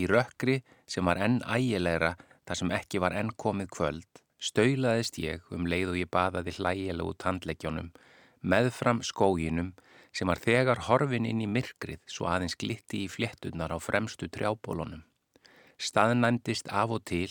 Í 0.00 0.08
rökkri 0.08 0.62
sem 0.88 1.04
var 1.04 1.20
enn 1.20 1.42
ægilegra 1.44 2.14
þar 2.46 2.58
sem 2.58 2.72
ekki 2.72 3.02
var 3.04 3.12
enn 3.20 3.34
komið 3.36 3.68
kvöld 3.76 4.22
staulaðist 4.42 5.20
ég 5.22 5.44
um 5.54 5.68
leið 5.70 5.92
og 5.92 5.98
ég 6.00 6.10
baðaði 6.10 6.56
hlægilegu 6.56 7.12
tandleggjónum 7.22 7.92
meðfram 8.42 9.00
skóginum 9.06 9.72
sem 10.12 10.28
var 10.28 10.40
þegar 10.42 10.84
horfin 10.88 11.26
inn 11.28 11.40
í 11.44 11.48
myrkrið 11.48 12.02
svo 12.10 12.28
aðeins 12.28 12.58
glitti 12.58 13.04
í 13.06 13.10
fléttunar 13.10 13.72
á 13.72 13.78
fremstu 13.80 14.28
trjábólunum. 14.28 15.04
Staðnæmdist 15.78 16.68
af 16.68 16.92
og 16.92 17.04
til 17.08 17.30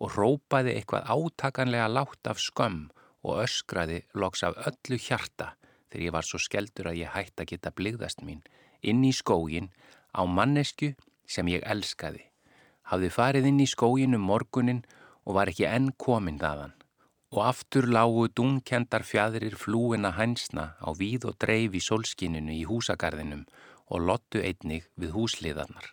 og 0.00 0.14
rópaði 0.16 0.76
eitthvað 0.76 1.10
átakanlega 1.10 1.88
látt 1.90 2.30
af 2.30 2.40
skömm 2.40 2.88
og 3.26 3.42
öskraði 3.44 4.04
loks 4.14 4.44
af 4.46 4.56
öllu 4.68 5.00
hjarta 5.00 5.54
þegar 5.90 6.06
ég 6.06 6.16
var 6.16 6.28
svo 6.28 6.40
skeldur 6.40 6.92
að 6.92 7.02
ég 7.02 7.14
hætti 7.16 7.44
að 7.44 7.52
geta 7.52 7.74
bligðast 7.74 8.24
mín 8.24 8.44
inn 8.80 9.02
í 9.04 9.12
skógin 9.12 9.68
á 10.16 10.24
mannesku 10.24 10.94
sem 11.28 11.50
ég 11.50 11.66
elskaði. 11.66 12.22
Hafði 12.88 13.10
farið 13.12 13.50
inn 13.50 13.60
í 13.62 13.68
skógin 13.68 14.16
um 14.16 14.24
morgunin 14.30 14.84
og 15.26 15.36
var 15.36 15.50
ekki 15.52 15.68
enn 15.68 15.92
komin 16.00 16.40
þaðan 16.40 16.79
og 17.30 17.46
aftur 17.46 17.86
lágu 17.86 18.26
dungkendar 18.28 19.04
fjadrir 19.06 19.54
flúina 19.54 20.10
hænsna 20.18 20.74
á 20.82 20.88
víð 20.98 21.28
og 21.30 21.38
dreif 21.42 21.76
í 21.78 21.82
solskininu 21.84 22.52
í 22.56 22.64
húsagarðinum 22.66 23.44
og 23.90 24.06
lottu 24.08 24.42
einnig 24.42 24.88
við 24.98 25.14
húsliðarnar. 25.14 25.86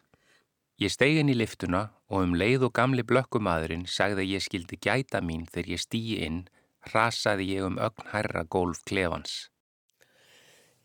Ég 0.78 0.94
steig 0.94 1.18
inn 1.18 1.34
í 1.34 1.38
liftuna 1.38 1.88
og 2.10 2.26
um 2.26 2.34
leið 2.38 2.68
og 2.68 2.74
gamli 2.78 3.06
blökkumadurinn 3.06 3.88
sagði 3.90 4.26
að 4.26 4.34
ég 4.36 4.46
skildi 4.46 4.78
gæta 4.78 5.22
mín 5.26 5.46
þegar 5.50 5.72
ég 5.74 5.82
stýi 5.82 6.18
inn, 6.26 6.44
rasaði 6.94 7.50
ég 7.56 7.70
um 7.70 7.80
ögn 7.82 8.12
hærra 8.14 8.44
gólf 8.46 8.84
klefans. 8.86 9.50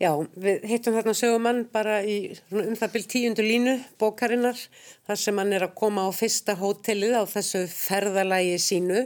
Já, 0.02 0.16
við 0.34 0.64
hittum 0.66 0.96
þarna 0.96 1.12
sögumann 1.14 1.60
bara 1.70 2.00
í 2.02 2.16
um 2.50 2.74
það 2.74 2.94
byrj 2.96 3.04
tíundu 3.12 3.44
línu 3.46 3.74
bókarinnar 4.02 4.58
þar 5.06 5.20
sem 5.22 5.38
hann 5.38 5.54
er 5.54 5.62
að 5.68 5.76
koma 5.78 6.08
á 6.08 6.10
fyrsta 6.10 6.56
hótelið 6.58 7.14
á 7.14 7.24
þessu 7.30 7.60
ferðalægi 7.70 8.56
sínu 8.64 9.04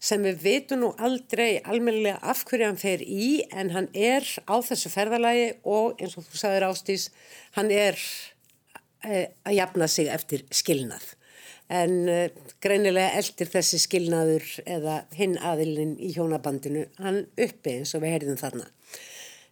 sem 0.00 0.24
við 0.24 0.40
veitum 0.40 0.80
nú 0.80 0.90
aldrei 0.96 1.60
almennilega 1.60 2.16
af 2.32 2.46
hverju 2.48 2.70
hann 2.70 2.80
fer 2.80 3.04
í 3.04 3.42
en 3.52 3.74
hann 3.76 3.90
er 3.92 4.24
á 4.48 4.56
þessu 4.64 4.94
ferðalægi 4.94 5.50
og 5.68 6.00
eins 6.00 6.16
og 6.16 6.24
þú 6.30 6.40
sagðir 6.40 6.68
Ástís, 6.70 7.10
hann 7.58 7.68
er 7.68 8.00
eh, 9.04 9.28
að 9.44 9.58
jafna 9.58 9.88
sig 9.88 10.08
eftir 10.16 10.46
skilnað. 10.48 11.12
en 11.72 12.08
uh, 12.10 12.26
greinilega 12.60 13.14
eldir 13.16 13.48
þessi 13.48 13.78
skilnaður 13.80 14.44
eða 14.66 14.96
hinn 15.16 15.38
aðilinn 15.40 15.94
í 16.00 16.10
hjónabandinu 16.12 16.82
hann 17.00 17.22
uppi 17.40 17.78
eins 17.78 17.94
og 17.96 18.02
við 18.02 18.16
heyrðum 18.16 18.40
þarna. 18.40 18.66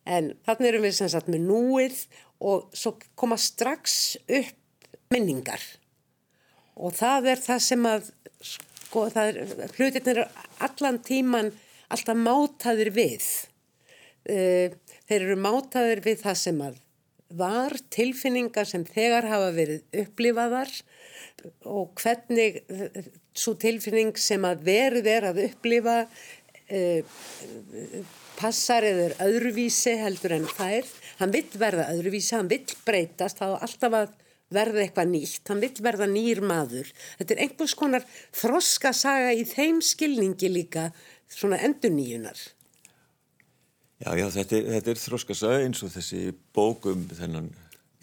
En 0.09 0.33
þannig 0.47 0.71
erum 0.71 0.87
við 0.87 0.97
sem 0.97 1.11
sagt 1.13 1.29
með 1.31 1.45
núið 1.49 2.05
og 2.41 2.71
svo 2.77 2.95
koma 3.21 3.37
strax 3.41 4.17
upp 4.25 4.89
minningar 5.13 5.61
og 6.81 6.95
það 6.97 7.33
er 7.35 7.43
það 7.45 7.63
sem 7.67 7.89
að 7.89 8.07
sko 8.41 9.07
það 9.13 9.31
er 9.31 9.75
hlutirnir 9.77 10.21
allan 10.65 11.01
tíman 11.05 11.51
alltaf 11.91 12.17
mátaðir 12.17 12.93
við. 12.95 13.27
Uh, 14.31 14.73
þeir 15.09 15.19
eru 15.25 15.37
mátaðir 15.41 16.03
við 16.05 16.23
það 16.25 16.39
sem 16.45 16.63
að 16.65 16.79
var 17.41 17.77
tilfinningar 17.95 18.67
sem 18.67 18.85
þegar 18.87 19.29
hafa 19.31 19.53
verið 19.55 20.01
upplifaðar 20.03 20.73
og 21.71 21.93
hvernig 22.01 22.59
svo 23.39 23.55
tilfinning 23.61 24.17
sem 24.19 24.43
að 24.45 24.65
verið 24.67 25.11
er 25.13 25.29
að 25.29 25.45
upplifa 25.45 26.01
uh, 26.03 27.21
passar 28.41 28.87
eða 28.89 29.11
öðruvísi 29.27 29.95
heldur 30.01 30.35
en 30.39 30.49
þær. 30.49 30.89
Hann 31.21 31.35
vill 31.35 31.49
verða 31.61 31.91
öðruvísi, 31.93 32.35
hann 32.39 32.49
vill 32.51 32.65
breytast, 32.87 33.41
þá 33.41 33.61
alltaf 33.61 33.97
að 33.99 34.15
verða 34.51 34.83
eitthvað 34.85 35.11
nýtt, 35.13 35.43
hann 35.51 35.61
vill 35.63 35.77
verða 35.85 36.09
nýr 36.11 36.41
maður. 36.43 36.89
Þetta 37.21 37.37
er 37.37 37.43
einhvers 37.45 37.75
konar 37.79 38.07
þroskasaga 38.35 39.35
í 39.37 39.45
þeim 39.47 39.83
skilningi 39.85 40.51
líka 40.51 40.89
svona 41.31 41.61
endur 41.63 41.93
nýjunar. 41.95 42.41
Já, 44.01 44.15
já, 44.17 44.27
þetta 44.33 44.57
er, 44.57 44.69
þetta 44.79 44.93
er 44.95 45.03
þróskasaga 45.05 45.61
eins 45.67 45.85
og 45.85 45.93
þessi 45.93 46.23
bókum 46.57 47.05
þennan 47.13 47.51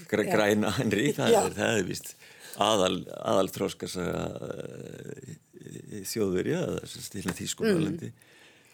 græ, 0.05 0.27
græna 0.29 0.71
Henry, 0.77 1.09
það 1.17 1.33
já. 1.33 1.39
er, 1.41 1.57
það 1.57 1.81
er 1.81 1.87
vist 1.89 2.13
aðal, 2.61 2.93
aðal 3.17 3.49
þróskasaga 3.55 4.23
uh, 4.45 5.35
þjóðverja, 6.07 6.61
það 6.85 7.17
er 7.23 7.37
þýskumælandi 7.41 8.11
mm. 8.11 8.25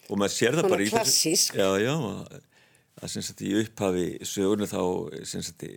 Og 0.10 0.20
maður 0.20 0.36
sér 0.36 0.58
það 0.60 0.70
bara 0.70 0.86
í 0.86 0.92
klassísk. 0.92 1.58
Já, 1.60 1.70
já, 1.82 1.96
að 3.00 3.12
sem 3.14 3.26
sagt 3.26 3.44
í 3.46 3.54
upphafi 3.62 4.08
sögurnu 4.28 4.70
þá 4.70 4.82
í 5.18 5.74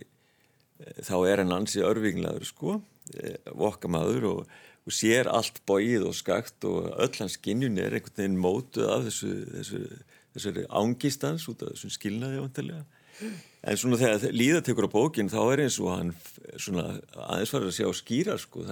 þá 1.01 1.15
er 1.25 1.41
hann 1.41 1.55
ansi 1.55 1.81
örfinglaður 1.81 2.45
sko, 2.45 2.79
vokkamaður 3.57 4.27
og, 4.29 4.57
og 4.85 4.93
sér 4.93 5.29
allt 5.31 5.63
bóið 5.67 6.05
og 6.09 6.13
skakt 6.17 6.67
og 6.69 6.91
öll 6.93 7.15
hans 7.17 7.37
skinnjun 7.39 7.79
er 7.81 7.97
einhvern 7.97 8.19
veginn 8.19 8.37
mótuð 8.43 8.91
af 8.93 9.07
þessu, 9.07 9.31
þessu 9.55 9.81
þessari 10.37 10.65
ángistans 10.69 11.47
út 11.49 11.65
af 11.65 11.73
þessum 11.73 11.93
skilnaði 11.93 12.41
vantilega. 12.43 12.85
En 13.67 13.79
svona 13.79 13.97
þegar 13.97 14.35
líða 14.35 14.61
tekur 14.65 14.85
á 14.85 14.93
bókin 14.93 15.31
þá 15.31 15.39
er 15.47 15.63
eins 15.65 15.79
og 15.81 15.89
hann 15.95 16.11
svona 16.61 16.85
aðeins 17.25 17.53
farið 17.53 17.71
að 17.71 17.77
sjá 17.79 17.87
skýra 17.97 18.37
sko. 18.39 18.65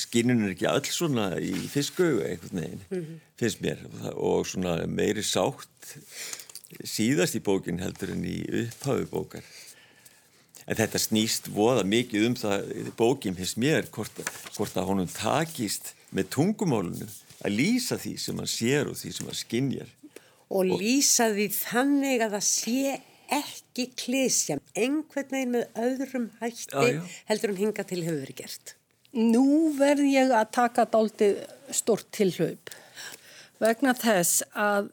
Skinnun 0.00 0.46
er 0.46 0.54
ekki 0.54 0.68
alls 0.70 0.94
svona 0.96 1.28
í 1.36 1.52
fiskauðu 1.70 2.24
einhvern 2.24 2.62
veginn, 2.62 2.84
mm 2.88 3.02
-hmm. 3.02 3.18
finnst 3.36 3.60
mér. 3.60 3.84
Og 4.14 4.46
svona 4.46 4.86
meiri 4.86 5.22
sátt 5.22 5.96
síðast 6.84 7.36
í 7.36 7.44
bókin 7.44 7.82
heldur 7.82 8.12
en 8.14 8.24
í 8.24 8.38
upphafu 8.64 9.06
bókar. 9.10 9.44
En 10.66 10.76
þetta 10.76 10.98
snýst 10.98 11.52
voða 11.54 11.84
mikið 11.84 12.26
um 12.26 12.34
það 12.34 12.92
bókin 12.96 13.36
finnst 13.36 13.56
mér 13.56 13.86
hvort, 13.90 14.16
hvort 14.56 14.76
að 14.76 14.88
honum 14.88 15.08
takist 15.08 15.94
með 16.10 16.30
tungumálunum 16.30 17.12
að 17.44 17.52
lýsa 17.52 17.98
því 18.00 18.16
sem 18.18 18.38
hann 18.40 18.50
sér 18.50 18.88
og 18.90 18.96
því 18.96 19.12
sem 19.12 19.26
hann 19.26 19.38
skinnjar 19.44 19.92
og 20.52 20.70
lýsa 20.70 21.30
því 21.34 21.46
þannig 21.54 22.24
að 22.24 22.34
það 22.36 22.44
sé 22.46 22.96
ekki 23.36 23.86
klísja 23.98 24.58
einhvern 24.78 25.32
veginn 25.32 25.54
með 25.56 25.80
öðrum 25.82 26.26
hætti 26.38 26.70
já, 26.70 26.92
já. 26.94 27.00
heldur 27.30 27.52
en 27.52 27.62
hinga 27.64 27.86
til 27.86 28.02
hefur 28.06 28.34
gert. 28.38 28.75
Nú 29.16 29.72
verð 29.78 30.04
ég 30.10 30.32
að 30.34 30.50
taka 30.52 30.84
daldi 30.92 31.32
stort 31.74 32.10
tilhaup 32.14 32.74
vegna 33.62 33.94
þess 33.96 34.44
að 34.52 34.90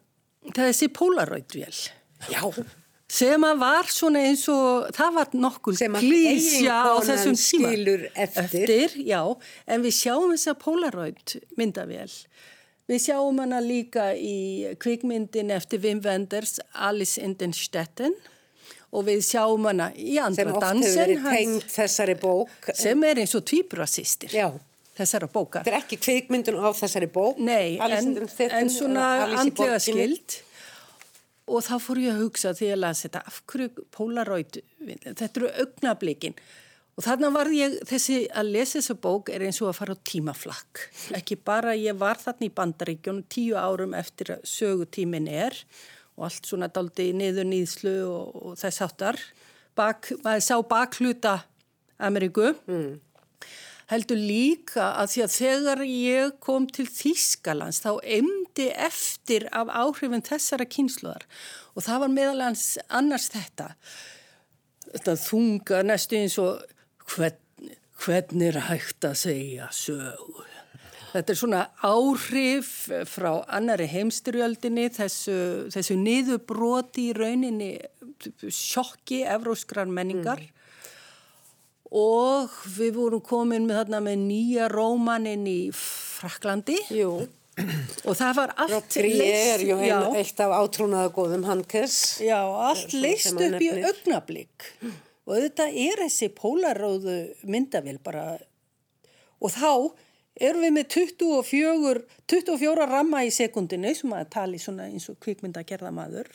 þessi 0.55 0.87
polaroidvél. 0.95 1.75
Sem 3.13 3.43
að 3.45 3.59
var 3.61 3.89
svona 3.93 4.23
eins 4.25 4.47
og 4.49 4.87
það 4.95 5.17
var 5.17 5.35
nokkur 5.37 5.77
klísja 5.99 6.79
á 6.87 6.95
þessum 7.03 7.35
tíma. 7.37 7.73
eftir. 8.15 8.63
eftir 8.63 8.95
já, 9.05 9.21
en 9.67 9.83
við 9.83 9.97
sjáum 9.99 10.33
þessa 10.33 10.55
polaroid 10.57 11.37
myndavél 11.59 12.11
Við 12.83 12.99
sjáum 12.99 13.37
hana 13.39 13.61
líka 13.63 14.09
í 14.11 14.73
kvikmyndin 14.75 15.53
eftir 15.55 15.79
Wim 15.79 16.01
Wenders, 16.03 16.57
Alice 16.75 17.21
in 17.21 17.37
den 17.39 17.53
Stetten 17.55 18.15
og 18.93 19.07
við 19.07 19.23
sjáum 19.25 19.65
hana 19.69 19.89
í 19.97 20.19
andra 20.21 20.53
dansen. 20.53 20.83
Sem 20.85 20.93
oft 20.93 20.99
hefur 20.99 21.25
verið 21.25 21.35
tengt 21.37 21.73
þessari 21.73 22.15
bók. 22.21 22.71
Sem 22.77 23.03
er 23.09 23.21
eins 23.23 23.35
og 23.37 23.45
tvíbrasistir. 23.49 24.33
Já. 24.35 24.47
Þessara 24.93 25.29
bókar. 25.33 25.65
Þetta 25.65 25.73
er 25.73 25.79
ekki 25.79 25.97
kvikmyndin 25.97 26.59
á 26.61 26.69
þessari 26.77 27.09
bók. 27.09 27.39
Nei, 27.41 27.79
en, 27.81 28.11
en 28.45 28.69
svona 28.69 29.05
andlega 29.41 29.79
skild. 29.81 30.41
Og 31.49 31.63
þá 31.65 31.73
fór 31.81 31.99
ég 31.99 32.13
að 32.13 32.21
hugsa 32.23 32.53
því 32.55 32.69
að 32.75 32.83
lasa 32.85 33.07
þetta 33.07 33.23
af 33.31 33.39
hverju 33.51 33.87
Polaroid, 33.91 34.59
þetta 35.03 35.31
eru 35.41 35.49
augnablikin. 35.63 36.37
Og 36.93 37.01
þarna 37.07 37.31
var 37.33 37.49
ég, 37.49 37.79
þessi 37.89 38.19
að 38.29 38.51
lesa 38.53 38.77
þessa 38.77 38.95
bók 39.01 39.31
er 39.33 39.47
eins 39.47 39.57
og 39.63 39.71
að 39.71 39.79
fara 39.79 39.95
á 39.97 40.03
tímaflakk. 40.05 40.83
Ekki 41.17 41.39
bara 41.41 41.73
ég 41.73 41.97
var 41.97 42.21
þarna 42.21 42.45
í 42.45 42.53
bandaríkjónu 42.53 43.25
tíu 43.33 43.57
árum 43.57 43.95
eftir 43.97 44.35
að 44.35 44.45
sögutímin 44.45 45.25
er 45.25 45.57
og 45.57 46.02
allt 46.21 46.45
svona 46.45 46.69
daldi 46.69 47.09
niður 47.17 47.47
nýðslu 47.49 47.95
og, 48.09 48.35
og 48.43 48.59
þess. 48.59 48.83
Bak, 49.73 50.11
maður 50.21 50.45
sá 50.45 50.55
bakluta 50.69 51.39
Ameríku. 51.97 52.53
Mm. 52.69 53.01
Heldur 53.91 54.17
líka 54.17 54.93
að 55.01 55.11
því 55.11 55.23
að 55.23 55.33
þegar 55.33 55.81
ég 55.85 56.35
kom 56.43 56.65
til 56.71 56.85
Þýskalands 56.87 57.81
þá 57.83 57.91
emdi 58.15 58.69
eftir 58.71 59.45
af 59.51 59.69
áhrifin 59.69 60.23
þessara 60.25 60.67
kynsluðar 60.69 61.25
og 61.73 61.85
það 61.85 62.05
var 62.05 62.13
meðalans 62.15 62.65
annars 62.87 63.27
þetta. 63.33 63.73
Þetta 64.93 65.17
þunga 65.25 65.83
næstu 65.89 66.19
eins 66.21 66.39
og 66.41 66.63
hvern, 67.11 67.37
hvernig 67.99 68.53
er 68.53 68.65
hægt 68.69 69.09
að 69.09 69.19
segja 69.25 69.69
sögu. 69.73 70.52
Þetta 71.13 71.29
er 71.29 71.37
svona 71.37 71.61
áhrif 71.85 72.69
frá 73.05 73.29
annari 73.53 73.85
heimstyrjöldinni, 73.91 74.87
þessu, 74.95 75.35
þessu 75.73 75.97
niðurbroti 76.01 77.11
í 77.11 77.13
rauninni 77.13 77.69
sjokki 78.49 79.21
evróskrar 79.29 79.91
menningar 79.93 80.41
mm. 80.41 80.63
og 81.99 82.55
við 82.79 82.97
vorum 82.97 83.21
komin 83.21 83.67
með, 83.67 83.83
þarna, 83.83 84.01
með 84.07 84.23
nýja 84.23 84.69
rómaninn 84.73 85.45
í 85.49 85.59
Fraklandi 85.77 86.79
Jú. 86.95 87.11
og 88.07 88.17
það 88.17 88.31
var 88.39 88.55
allt 88.65 88.97
leist. 88.97 89.19
Ég 89.21 89.51
er 89.51 89.65
ju 89.67 89.77
eitt 90.17 90.41
af 90.41 90.55
átrúnaða 90.63 91.11
góðum 91.13 91.45
handkess. 91.45 92.23
Já, 92.25 92.39
allt 92.41 92.95
leist 92.97 93.37
upp 93.37 93.61
í 93.61 93.69
augnablík. 93.83 94.71
og 95.27 95.37
auðvitað 95.37 95.77
er 95.83 96.01
þessi 96.07 96.31
pólaróðu 96.35 97.19
myndavél 97.45 98.01
bara 98.03 98.25
og 99.43 99.53
þá 99.53 99.69
erum 100.39 100.65
við 100.65 100.73
með 100.77 100.87
24, 100.95 102.03
24 102.33 102.87
ramma 102.89 103.23
í 103.25 103.31
sekundinu 103.33 103.93
sem 103.95 104.15
að 104.15 104.31
tali 104.33 104.61
svona 104.61 104.87
eins 104.89 105.09
og 105.11 105.19
kvikmynda 105.23 105.65
gerða 105.67 105.91
maður 105.93 106.29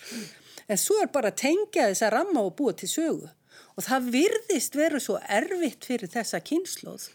en 0.68 0.78
svo 0.80 1.00
er 1.02 1.10
bara 1.12 1.32
að 1.32 1.40
tengja 1.42 1.88
þessa 1.90 2.12
ramma 2.12 2.44
og 2.44 2.54
búa 2.58 2.74
til 2.76 2.90
sögu. 2.92 3.28
Og 3.78 3.84
það 3.86 4.08
virðist 4.14 4.74
veru 4.76 4.98
svo 5.00 5.16
erfitt 5.22 5.86
fyrir 5.86 6.10
þessa 6.10 6.40
kynsloð 6.44 7.08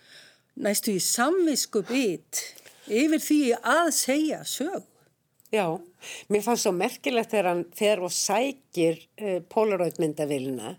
næstu 0.63 0.95
í 0.95 1.01
samvisku 1.03 1.83
bit 1.87 2.41
yfir 2.87 3.21
því 3.21 3.41
að 3.59 3.93
segja 3.97 4.41
sög 4.47 4.83
Já, 5.53 5.67
mér 6.33 6.41
fannst 6.41 6.65
svo 6.65 6.71
merkilegt 6.73 7.29
þegar 7.29 7.49
hann 7.51 7.59
fer 7.77 7.99
og 8.01 8.09
sækir 8.13 8.97
uh, 9.21 9.37
Polaroid-myndavillina 9.53 10.71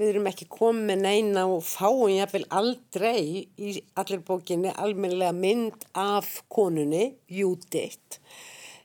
við 0.00 0.14
erum 0.14 0.30
ekki 0.30 0.46
komið 0.48 1.02
neina 1.04 1.42
og 1.50 1.60
fáum 1.66 2.08
jáfnvel 2.14 2.46
aldrei 2.56 3.44
í 3.60 3.74
allir 4.00 4.22
bókinni 4.24 4.72
almenlega 4.72 5.34
mynd 5.36 5.84
af 5.98 6.38
konunni, 6.48 7.18
Judith. 7.28 8.20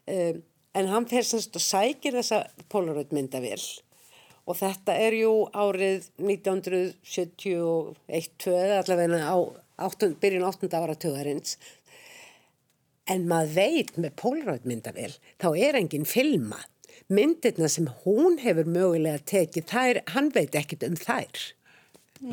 Um, 0.06 0.42
en 0.76 0.86
hann 0.92 1.08
fer 1.08 1.24
semst 1.24 1.56
og 1.56 1.62
sækir 1.64 2.12
þessa 2.18 2.38
Polaroid 2.72 3.12
myndavél 3.16 3.62
og 4.46 4.54
þetta 4.60 4.92
er 5.02 5.12
jú 5.18 5.32
árið 5.56 6.00
1971 6.22 8.46
allavega 8.76 9.18
á 9.26 9.36
8, 9.88 10.14
byrjun 10.20 10.46
8. 10.46 10.68
ára 10.76 10.94
töðarins 11.00 11.50
en 13.10 13.26
maður 13.30 13.54
veit 13.56 13.98
með 13.98 14.12
Polaroid 14.20 14.64
myndavél 14.68 15.14
þá 15.42 15.48
er 15.54 15.74
enginn 15.80 16.06
filma 16.08 16.60
myndirna 17.12 17.68
sem 17.70 17.86
hún 18.04 18.38
hefur 18.42 18.66
mögulega 18.70 19.20
tekið, 19.30 19.68
þær, 19.70 20.00
hann 20.14 20.32
veit 20.34 20.56
ekkit 20.58 20.86
um 20.88 20.96
þær. 20.98 21.44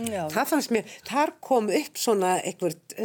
Já. 0.07 0.23
Það 0.31 0.47
fannst 0.53 0.71
mér, 0.71 0.91
þar 1.09 1.33
kom 1.43 1.67
upp 1.75 1.97
svona 1.99 2.37
einhvert, 2.41 2.95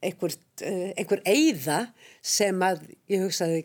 einhvert, 0.00 0.44
uh, 0.62 0.90
einhver 0.94 1.22
eiða 1.26 1.80
sem 2.22 2.60
að 2.62 2.84
ég 3.10 3.24
hugsaði, 3.26 3.64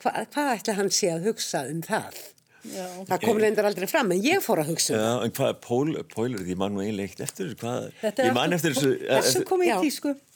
hva, 0.00 0.14
hvað 0.32 0.54
ætla 0.56 0.76
hann 0.78 0.88
sé 0.94 1.10
að 1.12 1.28
hugsa 1.28 1.66
um 1.68 1.82
það? 1.84 2.16
Já. 2.62 2.86
Það 3.10 3.24
kom 3.26 3.40
reyndar 3.42 3.66
aldrei 3.68 3.88
fram, 3.90 4.12
en 4.14 4.22
ég 4.22 4.40
fór 4.44 4.60
að 4.62 4.68
hugsa 4.72 4.94
um 4.94 5.00
Já, 5.02 5.12
en 5.26 5.32
hvað 5.36 5.48
er 5.52 5.56
pól, 5.66 5.88
pólur, 6.14 6.44
ég 6.46 6.58
man 6.60 6.72
nú 6.76 6.80
eiginlega 6.84 7.10
eitt 7.10 7.22
eftir 7.26 7.52
hvað, 7.58 7.88
Þetta 8.00 8.22
er 8.22 8.28
ég 8.30 8.36
man 8.38 8.54
aftur- 8.56 8.70
eftir 8.72 8.76
þessu, 8.78 8.92
eh, 9.02 9.22
Þessu 9.26 9.44
kom 9.48 9.64
í 9.66 9.68
Já. 9.68 9.76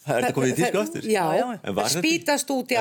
Tísku. 0.07 0.17
er 0.17 0.23
þetta 0.27 0.37
komið 0.37 0.53
í 0.53 0.57
tísku 0.61 0.81
aftur? 0.83 1.07
Já, 1.11 1.25
Já, 1.37 1.47
já. 1.57 1.73
Það 1.77 1.91
spýtast 1.97 2.53
út 2.55 2.71
í 2.71 2.77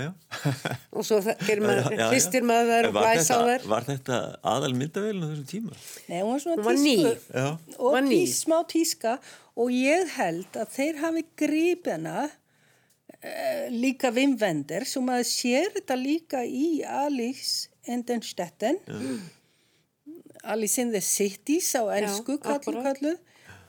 já. 0.00 0.08
og 0.96 1.06
svo 1.06 1.18
það- 1.24 1.44
gerir 1.46 1.62
maður, 1.64 1.94
hristir 2.10 2.46
maður 2.50 2.88
og 2.90 2.96
var 2.96 3.06
blæs 3.06 3.30
á 3.30 3.38
þetta- 3.38 3.46
þær. 3.50 3.68
Var 3.74 3.86
þetta 3.90 4.18
aðal 4.54 4.72
myndavélun 4.80 5.22
á 5.22 5.28
þessum 5.30 5.48
tíma? 5.54 5.78
Nei, 6.10 6.18
hún 6.20 6.32
var 6.34 6.42
svona 6.44 6.66
Hún 6.66 6.82
tísku. 6.84 7.14
Já. 7.34 7.48
Og 7.78 7.92
Var 7.96 8.02
ný. 8.02 8.12
tís, 8.18 8.36
smá 8.44 8.58
tíska 8.74 9.16
og 9.60 9.70
ég 9.74 10.14
held 10.18 10.60
að 10.62 10.68
þeir 10.76 11.00
hafi 11.04 11.24
gripið 11.42 11.92
hana 11.96 12.18
uh, 12.26 13.66
líka 13.70 14.10
Wim 14.14 14.36
Wenders 14.40 14.96
og 14.96 15.04
maður 15.08 15.28
sér 15.30 15.70
þetta 15.76 15.96
líka 16.00 16.44
í 16.46 16.80
Alice 16.86 17.68
in 17.86 18.02
den 18.06 18.22
Stetten 18.22 18.78
Alice 20.44 20.80
in 20.80 20.90
the 20.92 21.00
Cities 21.04 21.74
á 21.76 21.82
ennsku 21.98 22.38
kallu 22.40 22.80
kallu 22.84 23.16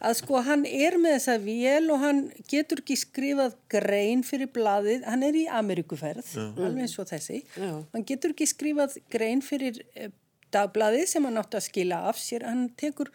að 0.01 0.15
sko 0.17 0.41
hann 0.45 0.63
er 0.65 0.97
með 1.01 1.17
þessa 1.17 1.35
vél 1.43 1.91
og 1.93 2.01
hann 2.01 2.21
getur 2.49 2.81
ekki 2.81 2.97
skrifað 2.99 3.57
grein 3.71 4.23
fyrir 4.25 4.49
blaðið, 4.53 5.05
hann 5.05 5.25
er 5.27 5.37
í 5.37 5.45
Ameríkuferð, 5.61 6.33
alveg 6.57 6.85
eins 6.85 6.97
og 7.01 7.09
þessi 7.11 7.41
Já. 7.53 7.73
hann 7.93 8.07
getur 8.09 8.33
ekki 8.33 8.49
skrifað 8.49 8.97
grein 9.13 9.43
fyrir 9.45 9.81
eh, 9.93 10.09
dagblaðið 10.53 11.05
sem 11.13 11.27
hann 11.27 11.41
átti 11.41 11.59
að 11.59 11.67
skila 11.67 12.01
af 12.09 12.19
sér, 12.21 12.47
hann 12.49 12.69
tekur 12.79 13.11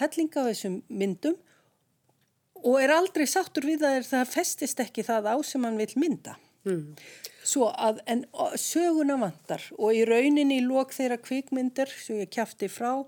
hellinga 0.00 0.44
á 0.44 0.48
þessum 0.48 0.80
myndum 0.88 1.36
og 2.64 2.80
er 2.80 2.94
aldrei 2.96 3.26
sáttur 3.28 3.68
við 3.68 3.84
er 3.86 4.06
það 4.06 4.32
festist 4.32 4.80
ekki 4.82 5.04
það 5.06 5.30
á 5.32 5.36
sem 5.46 5.64
hann 5.64 5.78
vil 5.78 5.92
mynda. 6.00 6.36
Mm. 6.66 6.96
Svo 7.46 7.68
að, 7.70 8.00
en 8.10 8.24
söguna 8.58 9.14
vantar 9.20 9.62
og 9.78 9.94
í 9.94 10.02
rauninni 10.08 10.58
í 10.58 10.66
lók 10.66 10.96
þeirra 10.96 11.20
kvikmyndir 11.22 11.92
sem 11.92 12.24
ég 12.24 12.32
kjafti 12.34 12.68
frá, 12.72 13.04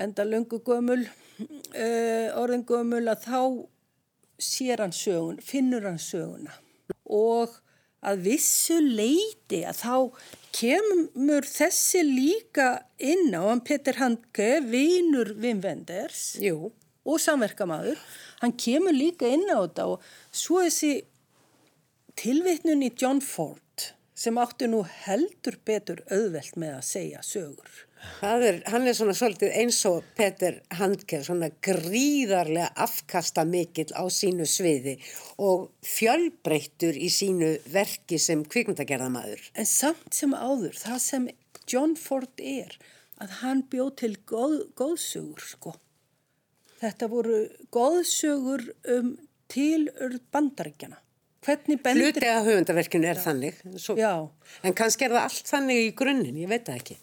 enda 0.00 0.24
löngu 0.24 0.60
gömul, 0.64 1.06
uh, 1.06 2.28
orðin 2.40 2.66
gömul 2.68 3.04
að 3.08 3.26
þá 3.26 3.40
sér 4.42 4.82
hann 4.84 4.94
sögun, 4.94 5.40
finnur 5.40 5.86
hann 5.88 6.00
söguna. 6.02 6.54
Og 7.04 7.54
að 8.06 8.22
vissu 8.26 8.78
leiti 8.82 9.62
að 9.66 9.80
þá 9.80 9.96
kemur 10.56 11.48
þessi 11.48 12.02
líka 12.06 12.68
inn 13.02 13.34
á 13.34 13.42
hann 13.48 13.64
Peter 13.66 13.98
Handke, 14.00 14.60
vinur 14.64 15.34
Wim 15.40 15.62
Wenders 15.64 16.36
Jú, 16.42 16.70
og 17.06 17.20
samverkamaður, 17.22 17.98
hann 18.42 18.56
kemur 18.60 18.94
líka 18.94 19.28
inn 19.30 19.46
á 19.50 19.58
þetta 19.64 19.88
og 19.94 20.06
svo 20.34 20.62
þessi 20.64 20.94
tilvitnun 22.16 22.84
í 22.86 22.92
John 22.96 23.20
Ford 23.24 23.60
sem 24.16 24.38
átti 24.40 24.68
nú 24.70 24.80
heldur 25.04 25.58
betur 25.68 26.00
auðvelt 26.08 26.56
með 26.56 26.78
að 26.78 26.88
segja 26.88 27.22
sögur. 27.26 27.82
er, 28.22 28.58
hann 28.70 28.86
er 28.86 28.94
svona 28.96 29.14
svolítið 29.16 29.54
eins 29.60 29.78
og 29.88 30.04
Peter 30.16 30.60
Handke, 30.78 31.20
svona 31.24 31.50
gríðarlega 31.64 32.70
afkasta 32.86 33.44
mikill 33.48 33.90
á 33.92 34.04
sínu 34.12 34.46
sviði 34.48 34.96
og 35.42 35.70
fjölbreyttur 35.84 36.96
í 36.96 37.10
sínu 37.12 37.56
verki 37.72 38.20
sem 38.22 38.44
kvikmyndagerðamaður. 38.46 39.42
En 39.58 39.68
samt 39.68 40.16
sem 40.16 40.32
áður, 40.36 40.76
það 40.78 41.00
sem 41.06 41.28
John 41.66 41.96
Ford 41.98 42.40
er, 42.40 42.76
að 43.20 43.40
hann 43.42 43.64
bjóð 43.72 43.92
til 44.02 44.14
góð, 44.28 44.58
góðsögur, 44.78 45.48
sko. 45.52 45.74
Þetta 46.80 47.08
voru 47.10 47.40
góðsögur 47.72 48.68
um 48.96 49.16
tilurð 49.50 50.20
bandaríkjana. 50.32 51.00
Hvernig 51.46 51.82
bendir... 51.82 52.08
Hluti 52.10 52.30
að 52.30 52.48
höfundaverkinu 52.50 53.06
er 53.10 53.20
þannig, 53.22 53.58
svo, 53.78 53.94
Já. 53.98 54.12
en 54.66 54.74
kannski 54.76 55.06
er 55.06 55.14
það 55.14 55.26
allt 55.28 55.52
þannig 55.52 55.84
í 55.84 55.92
grunninn, 55.98 56.40
ég 56.42 56.50
veit 56.50 56.66
það 56.66 56.80
ekki. 56.80 56.96